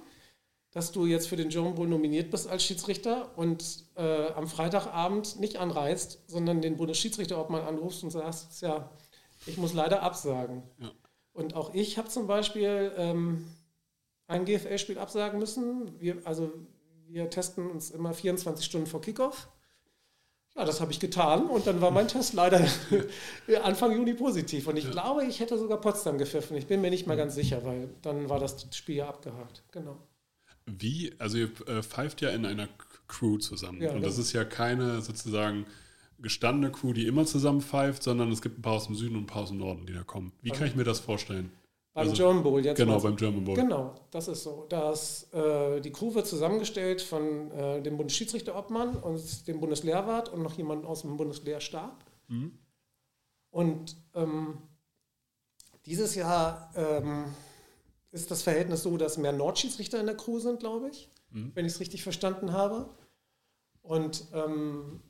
[0.72, 5.39] dass du jetzt für den German Bowl nominiert bist als Schiedsrichter und äh, am Freitagabend
[5.39, 8.91] nicht anreist, sondern den Bundesschiedsrichterobmann anrufst und sagst, ja,
[9.46, 10.63] ich muss leider absagen.
[10.80, 10.91] Ja.
[11.34, 13.48] Und auch ich habe zum Beispiel ähm,
[14.28, 16.00] ein GFL-Spiel absagen müssen.
[16.00, 16.52] Wir, also
[17.08, 19.48] wir testen uns immer 24 Stunden vor Kickoff.
[20.58, 22.65] Ja, das habe ich getan und dann war mein Test leider
[23.63, 24.67] Anfang Juni positiv.
[24.67, 26.58] Und ich glaube, ich hätte sogar Potsdam gepfiffen.
[26.58, 29.63] Ich bin mir nicht mal ganz sicher, weil dann war das Spiel ja abgehakt.
[29.72, 29.98] Genau.
[30.65, 31.13] Wie?
[31.20, 32.67] Also ihr äh, pfeift ja in einer
[33.08, 33.82] Crew zusammen.
[33.82, 34.24] Ja, und das genau.
[34.24, 35.67] ist ja keine sozusagen
[36.20, 39.24] gestandene Crew, die immer zusammen pfeift, sondern es gibt ein paar aus dem Süden und
[39.24, 40.32] ein paar aus dem Norden, die da kommen.
[40.41, 41.52] Wie kann ich mir das vorstellen?
[41.98, 42.78] Beim also, German Bowl jetzt.
[42.78, 43.56] Genau, beim German Bowl.
[43.56, 44.68] Genau, das ist so.
[44.70, 50.54] Das, äh, die Crew wird zusammengestellt von äh, dem Bundesschiedsrichterobmann und dem Bundeslehrwart und noch
[50.54, 52.06] jemand aus dem Bundeslehrstab.
[52.28, 52.52] Mhm.
[53.50, 54.60] Und ähm,
[55.88, 57.34] dieses Jahr ähm,
[58.12, 61.52] ist das Verhältnis so, dass mehr Nordschiedsrichter in der Crew sind, glaube ich, mhm.
[61.56, 62.92] wenn ich es richtig verstanden habe.
[63.82, 65.02] Und ähm,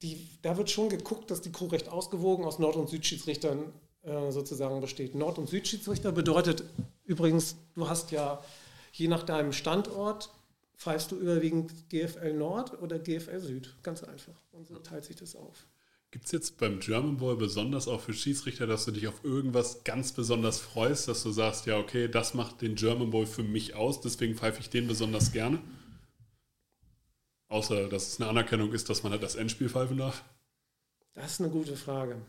[0.00, 4.30] die, da wird schon geguckt, dass die Crew recht ausgewogen aus Nord- und Südschiedsrichtern äh,
[4.30, 5.14] sozusagen besteht.
[5.14, 6.64] Nord- und Südschiedsrichter bedeutet
[7.04, 8.42] übrigens, du hast ja
[8.92, 10.30] je nach deinem Standort,
[10.76, 13.74] pfeifst du überwiegend GFL Nord oder GFL Süd.
[13.82, 14.34] Ganz einfach.
[14.52, 15.66] Und so teilt sich das auf.
[16.10, 19.82] Gibt es jetzt beim German Bowl besonders auch für Schiedsrichter, dass du dich auf irgendwas
[19.82, 23.74] ganz besonders freust, dass du sagst, ja, okay, das macht den German Bowl für mich
[23.74, 25.58] aus, deswegen pfeife ich den besonders gerne?
[27.48, 30.22] Außer, dass es eine Anerkennung ist, dass man halt das Endspiel pfeifen darf?
[31.14, 32.20] Das ist eine gute Frage.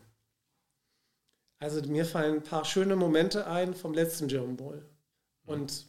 [1.58, 4.84] Also mir fallen ein paar schöne Momente ein vom letzten German Bowl.
[5.46, 5.86] Und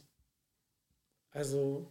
[1.30, 1.90] also,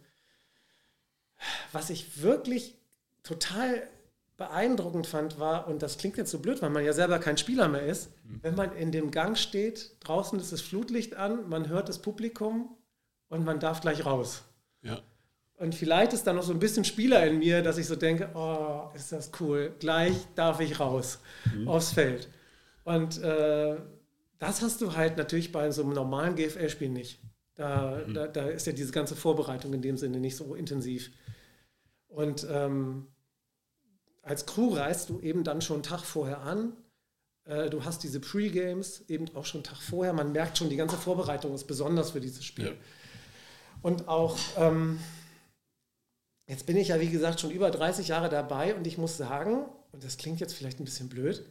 [1.72, 2.74] was ich wirklich
[3.22, 3.88] total
[4.36, 7.68] beeindruckend fand, war, und das klingt jetzt so blöd, weil man ja selber kein Spieler
[7.68, 8.38] mehr ist, mhm.
[8.42, 12.76] wenn man in dem Gang steht, draußen ist das Flutlicht an, man hört das Publikum
[13.28, 14.44] und man darf gleich raus.
[14.82, 15.00] Ja.
[15.56, 18.30] Und vielleicht ist da noch so ein bisschen Spieler in mir, dass ich so denke,
[18.34, 21.18] oh, ist das cool, gleich darf ich raus
[21.52, 21.68] mhm.
[21.68, 22.28] aufs Feld.
[22.88, 23.76] Und äh,
[24.38, 27.20] das hast du halt natürlich bei so einem normalen GFL-Spiel nicht.
[27.54, 28.14] Da, mhm.
[28.14, 31.10] da, da, ist ja diese ganze Vorbereitung in dem Sinne nicht so intensiv.
[32.06, 33.08] Und ähm,
[34.22, 36.72] als Crew reist du eben dann schon einen Tag vorher an.
[37.44, 40.14] Äh, du hast diese Pre-Games eben auch schon einen Tag vorher.
[40.14, 42.68] Man merkt schon, die ganze Vorbereitung ist besonders für dieses Spiel.
[42.68, 42.72] Ja.
[43.82, 44.98] Und auch, ähm,
[46.46, 49.66] jetzt bin ich ja wie gesagt schon über 30 Jahre dabei und ich muss sagen,
[49.92, 51.44] und das klingt jetzt vielleicht ein bisschen blöd,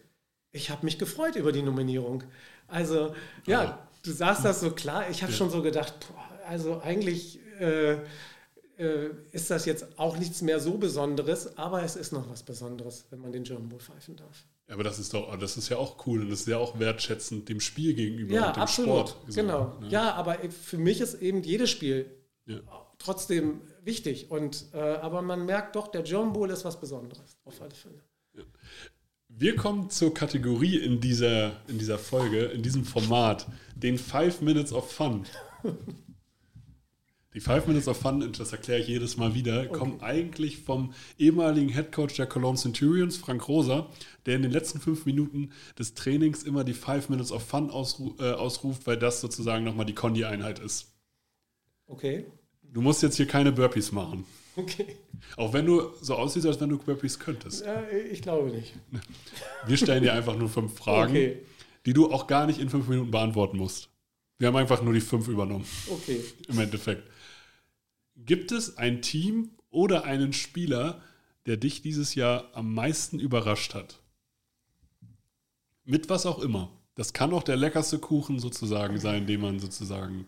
[0.57, 2.23] ich habe mich gefreut über die Nominierung.
[2.67, 3.15] Also,
[3.45, 3.87] ja, ja.
[4.03, 5.09] du sagst das so klar.
[5.09, 5.37] Ich habe ja.
[5.37, 7.93] schon so gedacht, boah, also eigentlich äh,
[8.77, 13.05] äh, ist das jetzt auch nichts mehr so Besonderes, aber es ist noch was Besonderes,
[13.09, 14.45] wenn man den German Bowl pfeifen darf.
[14.67, 16.77] Ja, aber das ist doch, das ist ja auch cool und das ist ja auch
[16.77, 19.35] wertschätzend dem Spiel gegenüber ja, und dem absolut, Sport.
[19.35, 19.77] Genau.
[19.79, 19.87] Ne?
[19.89, 22.11] Ja, aber für mich ist eben jedes Spiel
[22.97, 24.31] trotzdem wichtig.
[24.31, 28.01] Und, äh, aber man merkt doch, der German Bowl ist was Besonderes, auf alle Fälle.
[29.39, 33.45] Wir kommen zur Kategorie in dieser, in dieser Folge, in diesem Format,
[33.75, 35.25] den Five Minutes of Fun.
[37.35, 39.77] Die Five Minutes of Fun, das erkläre ich jedes Mal wieder, okay.
[39.77, 43.91] kommen eigentlich vom ehemaligen Head Coach der Cologne Centurions, Frank Rosa,
[44.25, 48.15] der in den letzten fünf Minuten des Trainings immer die Five Minutes of Fun ausru
[48.17, 50.95] äh, ausruft, weil das sozusagen nochmal die Condi-Einheit ist.
[51.85, 52.25] Okay.
[52.63, 54.25] Du musst jetzt hier keine Burpees machen.
[54.57, 54.97] Okay.
[55.35, 57.63] Auch wenn du so aussiehst, als wenn du Burpees könntest.
[57.63, 58.73] Äh, ich glaube nicht.
[59.67, 61.37] Wir stellen dir einfach nur fünf Fragen, okay.
[61.85, 63.89] die du auch gar nicht in fünf Minuten beantworten musst.
[64.39, 65.65] Wir haben einfach nur die fünf übernommen.
[65.89, 66.23] Okay.
[66.47, 67.09] Im Endeffekt.
[68.15, 71.03] Gibt es ein Team oder einen Spieler,
[71.45, 73.99] der dich dieses Jahr am meisten überrascht hat?
[75.83, 76.71] Mit was auch immer.
[76.95, 80.27] Das kann auch der leckerste Kuchen sozusagen sein, den man sozusagen,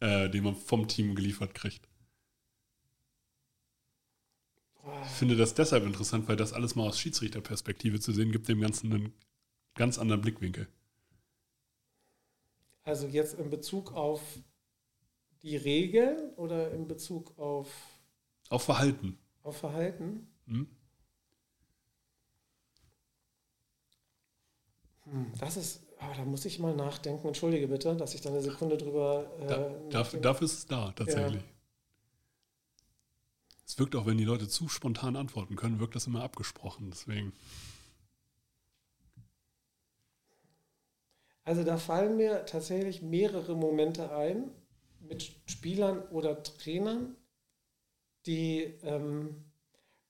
[0.00, 1.86] äh, den man vom Team geliefert kriegt.
[5.04, 8.60] Ich finde das deshalb interessant, weil das alles mal aus Schiedsrichterperspektive zu sehen, gibt dem
[8.60, 9.12] Ganzen einen
[9.74, 10.66] ganz anderen Blickwinkel.
[12.84, 14.20] Also jetzt in Bezug auf
[15.42, 17.68] die Regeln oder in Bezug auf.
[18.48, 19.18] Auf Verhalten.
[19.44, 20.26] Auf Verhalten?
[20.46, 20.66] Hm?
[25.04, 27.26] Hm, das ist, oh, da muss ich mal nachdenken.
[27.26, 29.30] Entschuldige bitte, dass ich da eine Sekunde drüber.
[29.40, 31.42] Äh, da, dafür, dafür, ist es da, tatsächlich.
[31.42, 31.51] Ja.
[33.72, 36.90] Es wirkt auch, wenn die Leute zu spontan antworten können, wirkt das immer abgesprochen.
[36.90, 37.32] Deswegen.
[41.42, 44.50] Also da fallen mir tatsächlich mehrere Momente ein
[45.00, 47.16] mit Spielern oder Trainern,
[48.26, 49.42] die, ähm,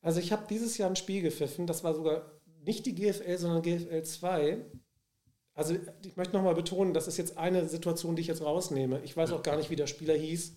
[0.00, 2.32] also ich habe dieses Jahr ein Spiel gepfiffen, das war sogar
[2.64, 4.66] nicht die GFL, sondern GFL 2.
[5.54, 9.00] Also ich möchte nochmal betonen, das ist jetzt eine Situation, die ich jetzt rausnehme.
[9.04, 10.56] Ich weiß auch gar nicht, wie der Spieler hieß.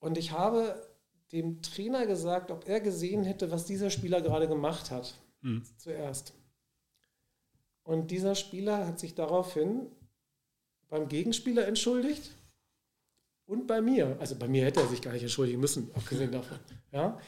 [0.00, 0.87] Und ich habe
[1.32, 5.14] dem Trainer gesagt, ob er gesehen hätte, was dieser Spieler gerade gemacht hat.
[5.42, 5.62] Mhm.
[5.76, 6.32] Zuerst.
[7.82, 9.86] Und dieser Spieler hat sich daraufhin
[10.88, 12.30] beim Gegenspieler entschuldigt
[13.46, 14.16] und bei mir.
[14.20, 16.58] Also bei mir hätte er sich gar nicht entschuldigen müssen, abgesehen davon.
[16.92, 17.20] Ja?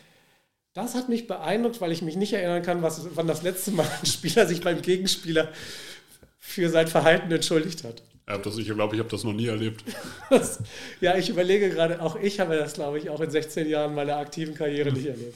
[0.73, 3.87] Das hat mich beeindruckt, weil ich mich nicht erinnern kann, was, wann das letzte Mal
[4.01, 5.53] ein Spieler sich beim Gegenspieler
[6.39, 8.03] für sein Verhalten entschuldigt hat.
[8.31, 9.85] Ja, das, ich glaube, ich habe das noch nie erlebt.
[10.31, 10.61] Das,
[11.01, 14.17] ja, ich überlege gerade, auch ich habe das, glaube ich, auch in 16 Jahren meiner
[14.17, 15.35] aktiven Karriere nicht erlebt.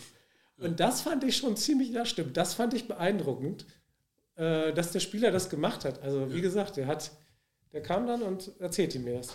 [0.58, 3.66] Und das fand ich schon ziemlich, das stimmt, das fand ich beeindruckend,
[4.36, 6.00] äh, dass der Spieler das gemacht hat.
[6.02, 7.10] Also, wie gesagt, der hat,
[7.72, 9.34] der kam dann und erzählte mir das.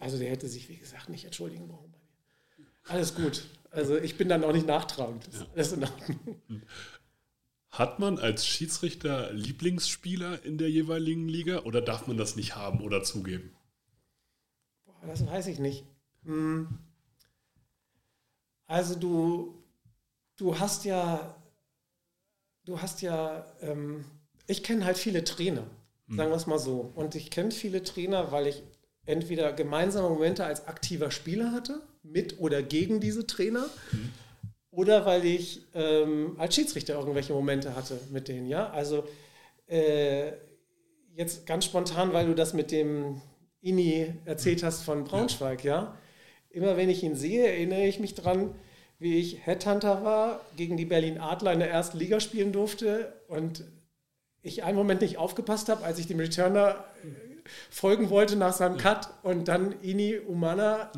[0.00, 2.66] Also, der hätte sich, wie gesagt, nicht entschuldigen brauchen bei mir.
[2.88, 3.44] Alles gut.
[3.70, 5.28] Also, ich bin dann auch nicht nachtragend.
[5.28, 6.62] Das ist alles in Ordnung.
[7.70, 12.80] Hat man als Schiedsrichter Lieblingsspieler in der jeweiligen Liga oder darf man das nicht haben
[12.80, 13.54] oder zugeben?
[14.86, 15.84] Boah, das weiß ich nicht.
[16.24, 16.68] Hm.
[18.66, 19.62] Also du,
[20.36, 21.34] du hast ja,
[22.64, 24.04] du hast ja, ähm,
[24.46, 25.64] ich kenne halt viele Trainer,
[26.08, 26.92] sagen wir es mal so.
[26.94, 28.62] Und ich kenne viele Trainer, weil ich
[29.04, 33.66] entweder gemeinsame Momente als aktiver Spieler hatte, mit oder gegen diese Trainer.
[34.70, 38.70] Oder weil ich ähm, als Schiedsrichter irgendwelche Momente hatte mit denen, ja.
[38.70, 39.04] Also
[39.66, 40.32] äh,
[41.14, 43.20] jetzt ganz spontan, weil du das mit dem
[43.60, 45.96] Ini erzählt hast von Braunschweig, ja.
[46.50, 48.54] Immer wenn ich ihn sehe, erinnere ich mich dran,
[48.98, 53.64] wie ich Headhunter war, gegen die Berlin Adler in der ersten Liga spielen durfte und
[54.42, 57.28] ich einen Moment nicht aufgepasst habe, als ich dem Returner äh,
[57.70, 60.90] folgen wollte nach seinem Cut und dann Ini Umana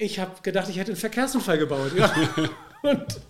[0.00, 1.92] ich habe gedacht, ich hätte einen Verkehrsunfall gebaut.
[1.96, 2.12] Ja.
[2.82, 3.20] Und,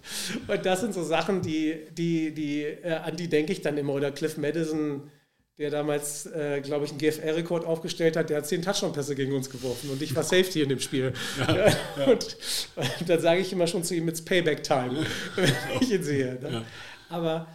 [0.46, 3.94] und, das sind so Sachen, die, die, die, äh, an die denke ich dann immer.
[3.94, 5.10] Oder Cliff Madison,
[5.58, 9.50] der damals, äh, glaube ich, einen GFL-Rekord aufgestellt hat, der hat zehn Touchdown-Pässe gegen uns
[9.50, 11.14] geworfen und ich war Safety in dem Spiel.
[11.36, 12.04] Ja, ja.
[12.06, 12.36] Und,
[12.76, 15.04] und, dann sage ich immer schon zu ihm, it's Payback-Time,
[15.34, 16.38] wenn ich ihn sehe.
[16.40, 16.64] Ne?
[17.08, 17.48] Aber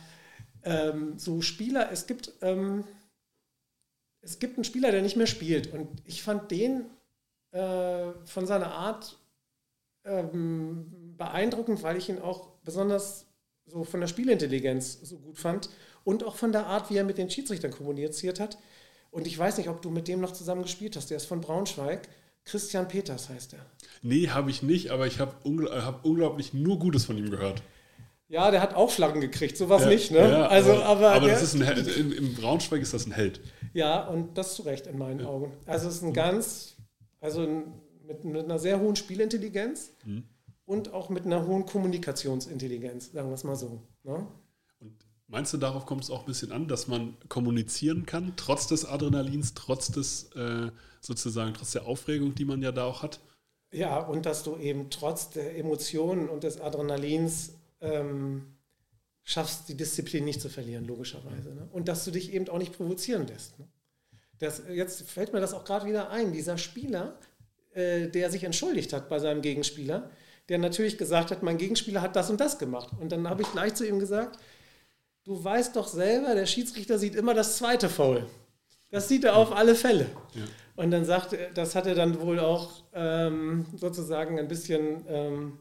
[0.66, 2.84] ähm, so Spieler, es gibt, ähm,
[4.20, 5.72] es gibt einen Spieler, der nicht mehr spielt.
[5.72, 6.88] Und ich fand den
[7.56, 9.18] äh, von seiner Art
[10.04, 13.28] ähm, beeindruckend, weil ich ihn auch besonders
[13.66, 15.70] so von der Spielintelligenz so gut fand
[16.04, 18.58] und auch von der Art, wie er mit den Schiedsrichtern kommuniziert hat.
[19.10, 21.10] Und ich weiß nicht, ob du mit dem noch zusammen gespielt hast.
[21.10, 22.10] Der ist von Braunschweig.
[22.44, 23.66] Christian Peters heißt er.
[24.02, 27.64] Nee, habe ich nicht, aber ich habe ungl hab unglaublich nur Gutes von ihm gehört.
[28.28, 30.20] Ja, der hat Aufschlagen gekriegt, sowas Ja, nicht, ne?
[30.20, 31.88] ja, also, aber, aber, das ist ein Held.
[31.96, 33.40] Im, Im Braunschweig ist das ein Held.
[33.74, 35.54] Ja, und das zu Recht in meinen Augen.
[35.66, 36.75] Also es ist ein ganz,
[37.26, 37.42] also
[38.06, 39.92] mit, mit einer sehr hohen Spielintelligenz
[40.66, 43.82] und auch mit einer hohen Kommunikationsintelligenz, sagen wir es mal so.
[44.04, 44.28] Ne?
[44.80, 44.94] Und
[45.28, 48.86] meinst du, darauf kommt es auch ein bisschen an, dass man kommunizieren kann, trotz des
[48.86, 50.70] Adrenalins, trotz des äh,
[51.02, 53.20] sozusagen, trotz der Aufregung, die man ja da auch hat?
[53.72, 58.56] Ja, und dass du eben trotz der Emotionen und des Adrenalins ähm,
[59.24, 61.56] schaffst, die Disziplin nicht zu verlieren, logischerweise.
[61.56, 61.68] Ne?
[61.72, 63.60] Und dass du dich eben auch nicht provozieren lässt.
[63.60, 63.68] Ne?
[64.40, 66.34] Das, jetzt fällt mir das auch gerade wieder ein.
[66.34, 67.18] Dieser Spieler,
[67.74, 70.10] äh, der sich entschuldigt hat bei seinem Gegenspieler,
[70.50, 72.90] der natürlich gesagt hat, mein Gegenspieler hat das und das gemacht.
[73.00, 74.40] Und dann habe ich gleich zu ihm gesagt,
[75.24, 78.28] du weißt doch selber, der Schiedsrichter sieht immer das zweite Foul.
[78.92, 80.08] Das sieht er auf alle Fälle.
[80.34, 80.44] Ja.
[80.76, 85.60] Und dann sagt er, das hat er dann wohl auch ähm, sozusagen ein bisschen ähm,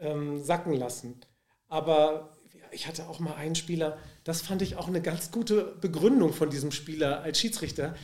[0.00, 1.20] ähm, sacken lassen.
[1.68, 2.36] Aber
[2.70, 6.50] ich hatte auch mal einen Spieler, das fand ich auch eine ganz gute Begründung von
[6.50, 7.94] diesem Spieler als Schiedsrichter.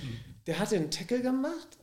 [0.46, 1.78] Der hatte einen Tackle gemacht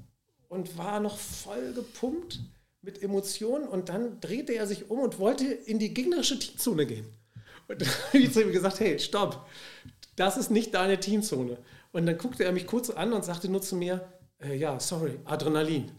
[0.50, 2.40] und war noch voll gepumpt
[2.82, 7.06] mit Emotionen und dann drehte er sich um und wollte in die gegnerische Teamzone gehen.
[7.68, 9.48] Und dann habe ich zu ihm gesagt, hey, stopp,
[10.16, 11.58] das ist nicht deine Teamzone.
[11.92, 14.08] Und dann guckte er mich kurz an und sagte nur zu mir,
[14.42, 15.92] äh, ja, sorry, Adrenalin.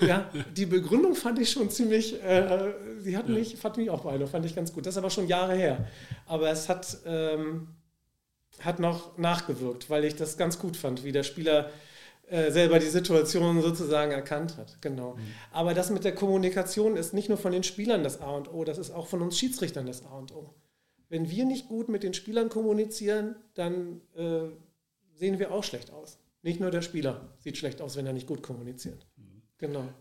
[0.00, 4.32] ja, die Begründung fand ich schon ziemlich, äh, sie hat mich, fand mich auch beeindruckt,
[4.32, 4.86] fand ich ganz gut.
[4.86, 5.88] Das ist aber schon Jahre her.
[6.26, 7.68] Aber es hat, ähm,
[8.60, 11.70] hat noch nachgewirkt, weil ich das ganz gut fand, wie der Spieler
[12.30, 14.80] äh, selber die Situation sozusagen erkannt hat.
[14.80, 15.16] Genau.
[15.50, 18.64] Aber das mit der Kommunikation ist nicht nur von den Spielern das A und O,
[18.64, 20.54] das ist auch von uns Schiedsrichtern das A und O.
[21.08, 24.42] Wenn wir nicht gut mit den Spielern kommunizieren, dann äh,
[25.18, 26.18] sehen wir auch schlecht aus.
[26.42, 29.06] Nicht nur der Spieler sieht schlecht aus, wenn er nicht gut kommuniziert.
[29.58, 29.92] Genau.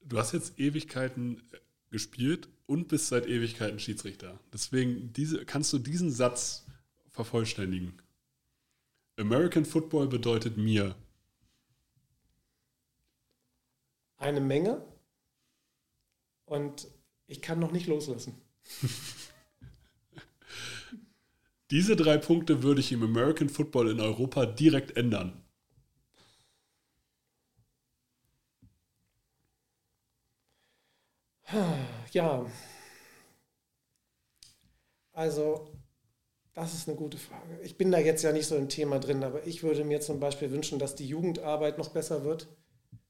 [0.00, 1.58] Du hast jetzt Ewigkeiten äh,
[1.90, 4.40] gespielt und bist seit Ewigkeiten Schiedsrichter.
[4.52, 6.66] Deswegen diese, kannst du diesen Satz
[7.08, 8.00] vervollständigen.
[9.16, 10.94] American Football bedeutet mir.
[14.16, 14.84] Eine Menge
[16.44, 16.88] und
[17.26, 18.34] ich kann noch nicht loslassen.
[21.70, 25.44] Diese drei Punkte würde ich im American Football in Europa direkt ändern.
[32.12, 32.46] Ja,
[35.12, 35.68] also
[36.54, 37.60] das ist eine gute Frage.
[37.62, 40.20] Ich bin da jetzt ja nicht so im Thema drin, aber ich würde mir zum
[40.20, 42.48] Beispiel wünschen, dass die Jugendarbeit noch besser wird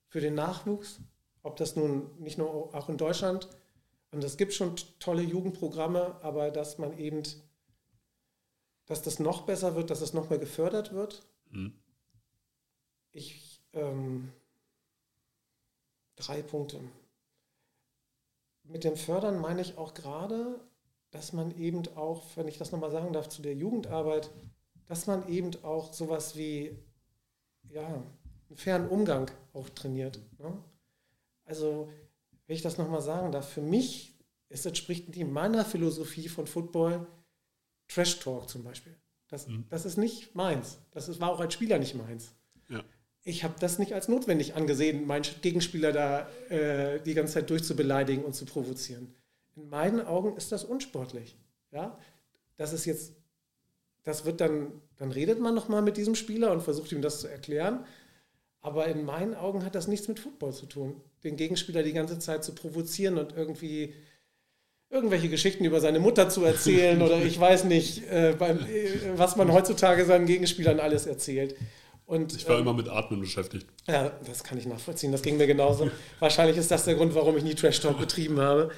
[0.08, 1.00] für den Nachwuchs.
[1.42, 3.48] Ob das nun nicht nur auch in Deutschland
[4.12, 7.22] Und es gibt schon tolle Jugendprogramme, aber dass man eben,
[8.88, 11.22] dass das noch besser wird, dass es noch mehr gefördert wird.
[11.50, 11.74] Mhm.
[13.12, 14.32] Ich, ähm,
[16.16, 16.80] drei Punkte.
[18.64, 20.60] Mit dem Fördern meine ich auch gerade,
[21.10, 24.30] dass man eben auch, wenn ich das nochmal sagen darf, zu der Jugendarbeit,
[24.86, 26.76] dass man eben auch sowas wie
[27.70, 30.20] ja, einen fairen Umgang auch trainiert.
[30.38, 30.52] Ne?
[31.44, 31.90] Also,
[32.46, 34.18] wenn ich das nochmal sagen darf, für mich
[34.48, 37.06] ist, entspricht die meiner Philosophie von Football
[37.88, 38.94] Trash Talk zum Beispiel.
[39.28, 39.64] Das, mhm.
[39.68, 40.78] das ist nicht meins.
[40.92, 42.32] Das ist, war auch als Spieler nicht meins.
[42.68, 42.82] Ja.
[43.22, 48.24] Ich habe das nicht als notwendig angesehen, meinen Gegenspieler da äh, die ganze Zeit durchzubeleidigen
[48.24, 49.14] und zu provozieren.
[49.56, 51.36] In meinen Augen ist das unsportlich.
[51.70, 51.98] Ja?
[52.56, 53.12] Das ist jetzt,
[54.02, 57.28] das wird dann, dann redet man nochmal mit diesem Spieler und versucht ihm das zu
[57.28, 57.84] erklären.
[58.60, 62.18] Aber in meinen Augen hat das nichts mit Football zu tun, den Gegenspieler die ganze
[62.18, 63.94] Zeit zu provozieren und irgendwie
[64.90, 69.36] irgendwelche Geschichten über seine Mutter zu erzählen oder ich weiß nicht, äh, beim, äh, was
[69.36, 71.54] man heutzutage seinen Gegenspielern alles erzählt.
[72.06, 73.66] Und, ich war ähm, immer mit Atmen beschäftigt.
[73.86, 75.12] Ja, das kann ich nachvollziehen.
[75.12, 75.90] Das ging mir genauso.
[76.20, 78.70] Wahrscheinlich ist das der Grund, warum ich nie Trash Talk betrieben habe.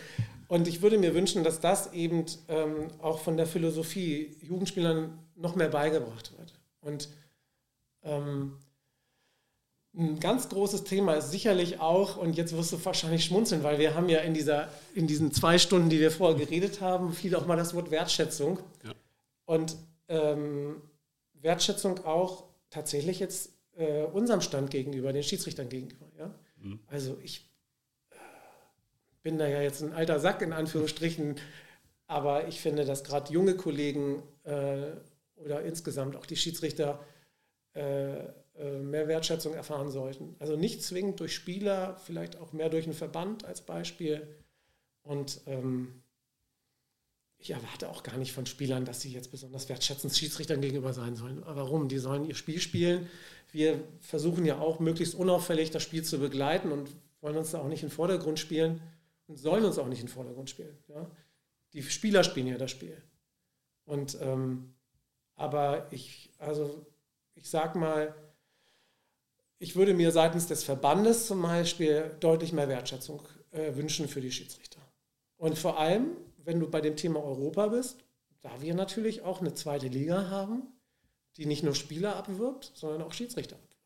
[0.49, 5.55] Und ich würde mir wünschen, dass das eben ähm, auch von der Philosophie Jugendspielern noch
[5.55, 6.55] mehr beigebracht wird.
[6.81, 7.09] Und
[8.03, 8.57] ähm,
[9.97, 13.95] ein ganz großes Thema ist sicherlich auch, und jetzt wirst du wahrscheinlich schmunzeln, weil wir
[13.95, 17.47] haben ja in, dieser, in diesen zwei Stunden, die wir vorher geredet haben, fiel auch
[17.47, 18.61] mal das Wort Wertschätzung.
[18.85, 18.93] Ja.
[19.47, 19.77] Und
[20.09, 20.81] ähm,
[21.35, 26.07] Wertschätzung auch tatsächlich jetzt äh, unserem Stand gegenüber, den Schiedsrichtern gegenüber.
[26.17, 26.35] Ja?
[26.59, 26.79] Mhm.
[26.87, 27.51] Also ich
[29.23, 31.35] bin da ja jetzt ein alter Sack in Anführungsstrichen,
[32.07, 34.93] aber ich finde, dass gerade junge Kollegen äh,
[35.35, 37.11] oder insgesamt auch die Schiedsrichter äh,
[37.75, 40.37] äh, mehr Wertschätzung erfahren sollten.
[40.39, 44.27] Also nicht zwingend durch Spieler, vielleicht auch mehr durch einen Verband als Beispiel.
[45.03, 46.03] Und ähm,
[47.39, 51.17] ich erwarte auch gar nicht von Spielern, dass sie jetzt besonders wertschätzend Schiedsrichtern gegenüber sein
[51.17, 51.43] sollen.
[51.45, 51.89] Aber warum?
[51.89, 53.09] Die sollen ihr Spiel spielen.
[53.51, 56.91] Wir versuchen ja auch möglichst unauffällig das Spiel zu begleiten und
[57.23, 58.83] wollen uns da auch nicht in den Vordergrund spielen
[59.27, 60.77] und sollen uns auch nicht in den Vordergrund spielen.
[60.89, 61.11] Ja?
[61.73, 63.01] Die Spieler spielen ja das Spiel.
[63.85, 64.75] Und ähm,
[65.35, 66.87] aber ich, also
[67.35, 68.15] ich sag mal,
[69.61, 73.21] ich würde mir seitens des Verbandes zum Beispiel deutlich mehr Wertschätzung
[73.53, 74.81] äh, wünschen für die Schiedsrichter.
[75.37, 77.99] Und vor allem, wenn du bei dem Thema Europa bist,
[78.41, 80.63] da wir natürlich auch eine zweite Liga haben,
[81.37, 83.77] die nicht nur Spieler abwirbt, sondern auch Schiedsrichter abwirbt.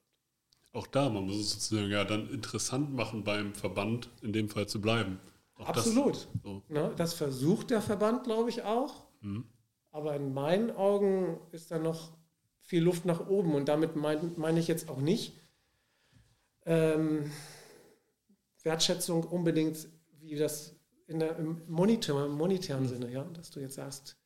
[0.73, 4.69] Auch da, man muss es sozusagen ja dann interessant machen, beim Verband in dem Fall
[4.69, 5.19] zu bleiben.
[5.57, 6.15] Auch Absolut.
[6.15, 6.63] Das, so.
[6.69, 9.07] ne, das, versucht der Verband, glaube ich, auch.
[9.21, 9.45] Mhm.
[9.91, 12.13] Aber in meinen Augen ist da noch
[12.61, 13.55] viel Luft nach oben.
[13.55, 15.35] Und damit meine mein ich jetzt auch nicht
[16.67, 17.31] ähm,
[18.63, 19.89] Wertschätzung unbedingt,
[20.21, 20.75] wie das
[21.07, 22.89] in der, im, Monitor, im monetären.
[22.89, 24.17] Sinne, ja, dass du jetzt sagst,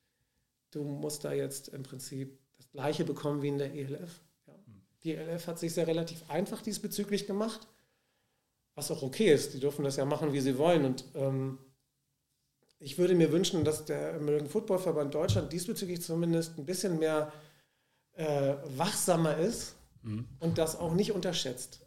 [0.70, 4.20] du musst da jetzt im Prinzip das Gleiche bekommen wie in der ELF.
[4.47, 4.55] Ja.
[5.03, 7.66] Die ELF hat sich sehr relativ einfach diesbezüglich gemacht
[8.78, 9.55] was auch okay ist.
[9.55, 10.84] Die dürfen das ja machen, wie sie wollen.
[10.84, 11.59] Und ähm,
[12.78, 17.32] ich würde mir wünschen, dass der American Football Verband Deutschland diesbezüglich zumindest ein bisschen mehr
[18.12, 20.28] äh, wachsamer ist mhm.
[20.39, 21.80] und das auch nicht unterschätzt.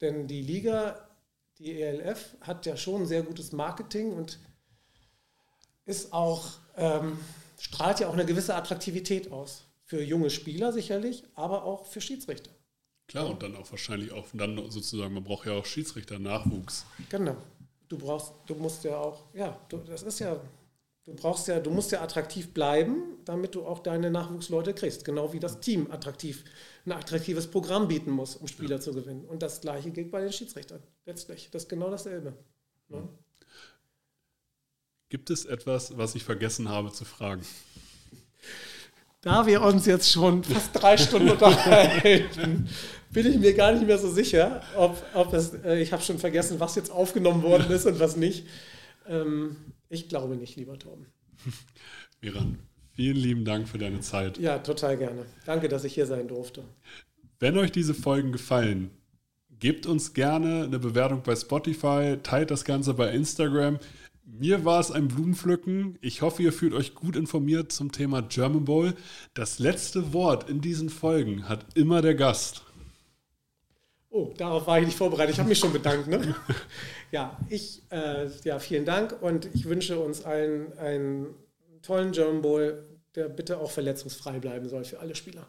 [0.00, 1.08] Denn die Liga,
[1.58, 4.38] die ELF, hat ja schon sehr gutes Marketing und
[5.84, 7.18] ist auch, ähm,
[7.58, 9.64] strahlt ja auch eine gewisse Attraktivität aus.
[9.84, 12.50] Für junge Spieler sicherlich, aber auch für Schiedsrichter.
[13.08, 16.86] Klar, und dann auch wahrscheinlich auch dann sozusagen, man braucht ja auch Schiedsrichter-Nachwuchs.
[17.08, 17.36] Genau.
[17.88, 20.40] Du brauchst, du musst ja auch, ja, du, das ist ja,
[21.06, 25.04] du brauchst ja, du musst ja attraktiv bleiben, damit du auch deine Nachwuchsleute kriegst.
[25.04, 26.44] Genau wie das Team attraktiv,
[26.86, 28.80] ein attraktives Programm bieten muss, um Spieler ja.
[28.80, 29.24] zu gewinnen.
[29.24, 31.50] Und das gleiche gilt bei den Schiedsrichtern letztlich.
[31.50, 32.34] Das ist genau dasselbe.
[32.88, 33.08] Ne?
[35.08, 37.42] Gibt es etwas, was ich vergessen habe zu fragen?
[39.22, 42.68] Da wir uns jetzt schon fast drei Stunden unterhalten,
[43.10, 46.18] bin ich mir gar nicht mehr so sicher, ob, ob es, äh, ich habe schon
[46.18, 48.46] vergessen, was jetzt aufgenommen worden ist und was nicht.
[49.06, 49.56] Ähm,
[49.88, 51.06] ich glaube nicht, lieber Torben.
[52.20, 52.58] Miran,
[52.92, 54.38] vielen lieben Dank für deine Zeit.
[54.38, 55.26] Ja, total gerne.
[55.44, 56.64] Danke, dass ich hier sein durfte.
[57.38, 58.90] Wenn euch diese Folgen gefallen,
[59.58, 63.78] gebt uns gerne eine Bewertung bei Spotify, teilt das Ganze bei Instagram.
[64.24, 65.98] Mir war es ein Blumenpflücken.
[66.00, 68.94] Ich hoffe, ihr fühlt euch gut informiert zum Thema German Bowl.
[69.34, 72.62] Das letzte Wort in diesen Folgen hat immer der Gast.
[74.12, 75.34] Oh, darauf war ich nicht vorbereitet.
[75.34, 76.08] Ich habe mich schon bedankt.
[76.08, 76.34] Ne?
[77.12, 81.34] Ja, ich, äh, ja, vielen Dank und ich wünsche uns allen einen
[81.82, 82.84] tollen German Bowl,
[83.16, 85.48] der bitte auch verletzungsfrei bleiben soll für alle Spieler.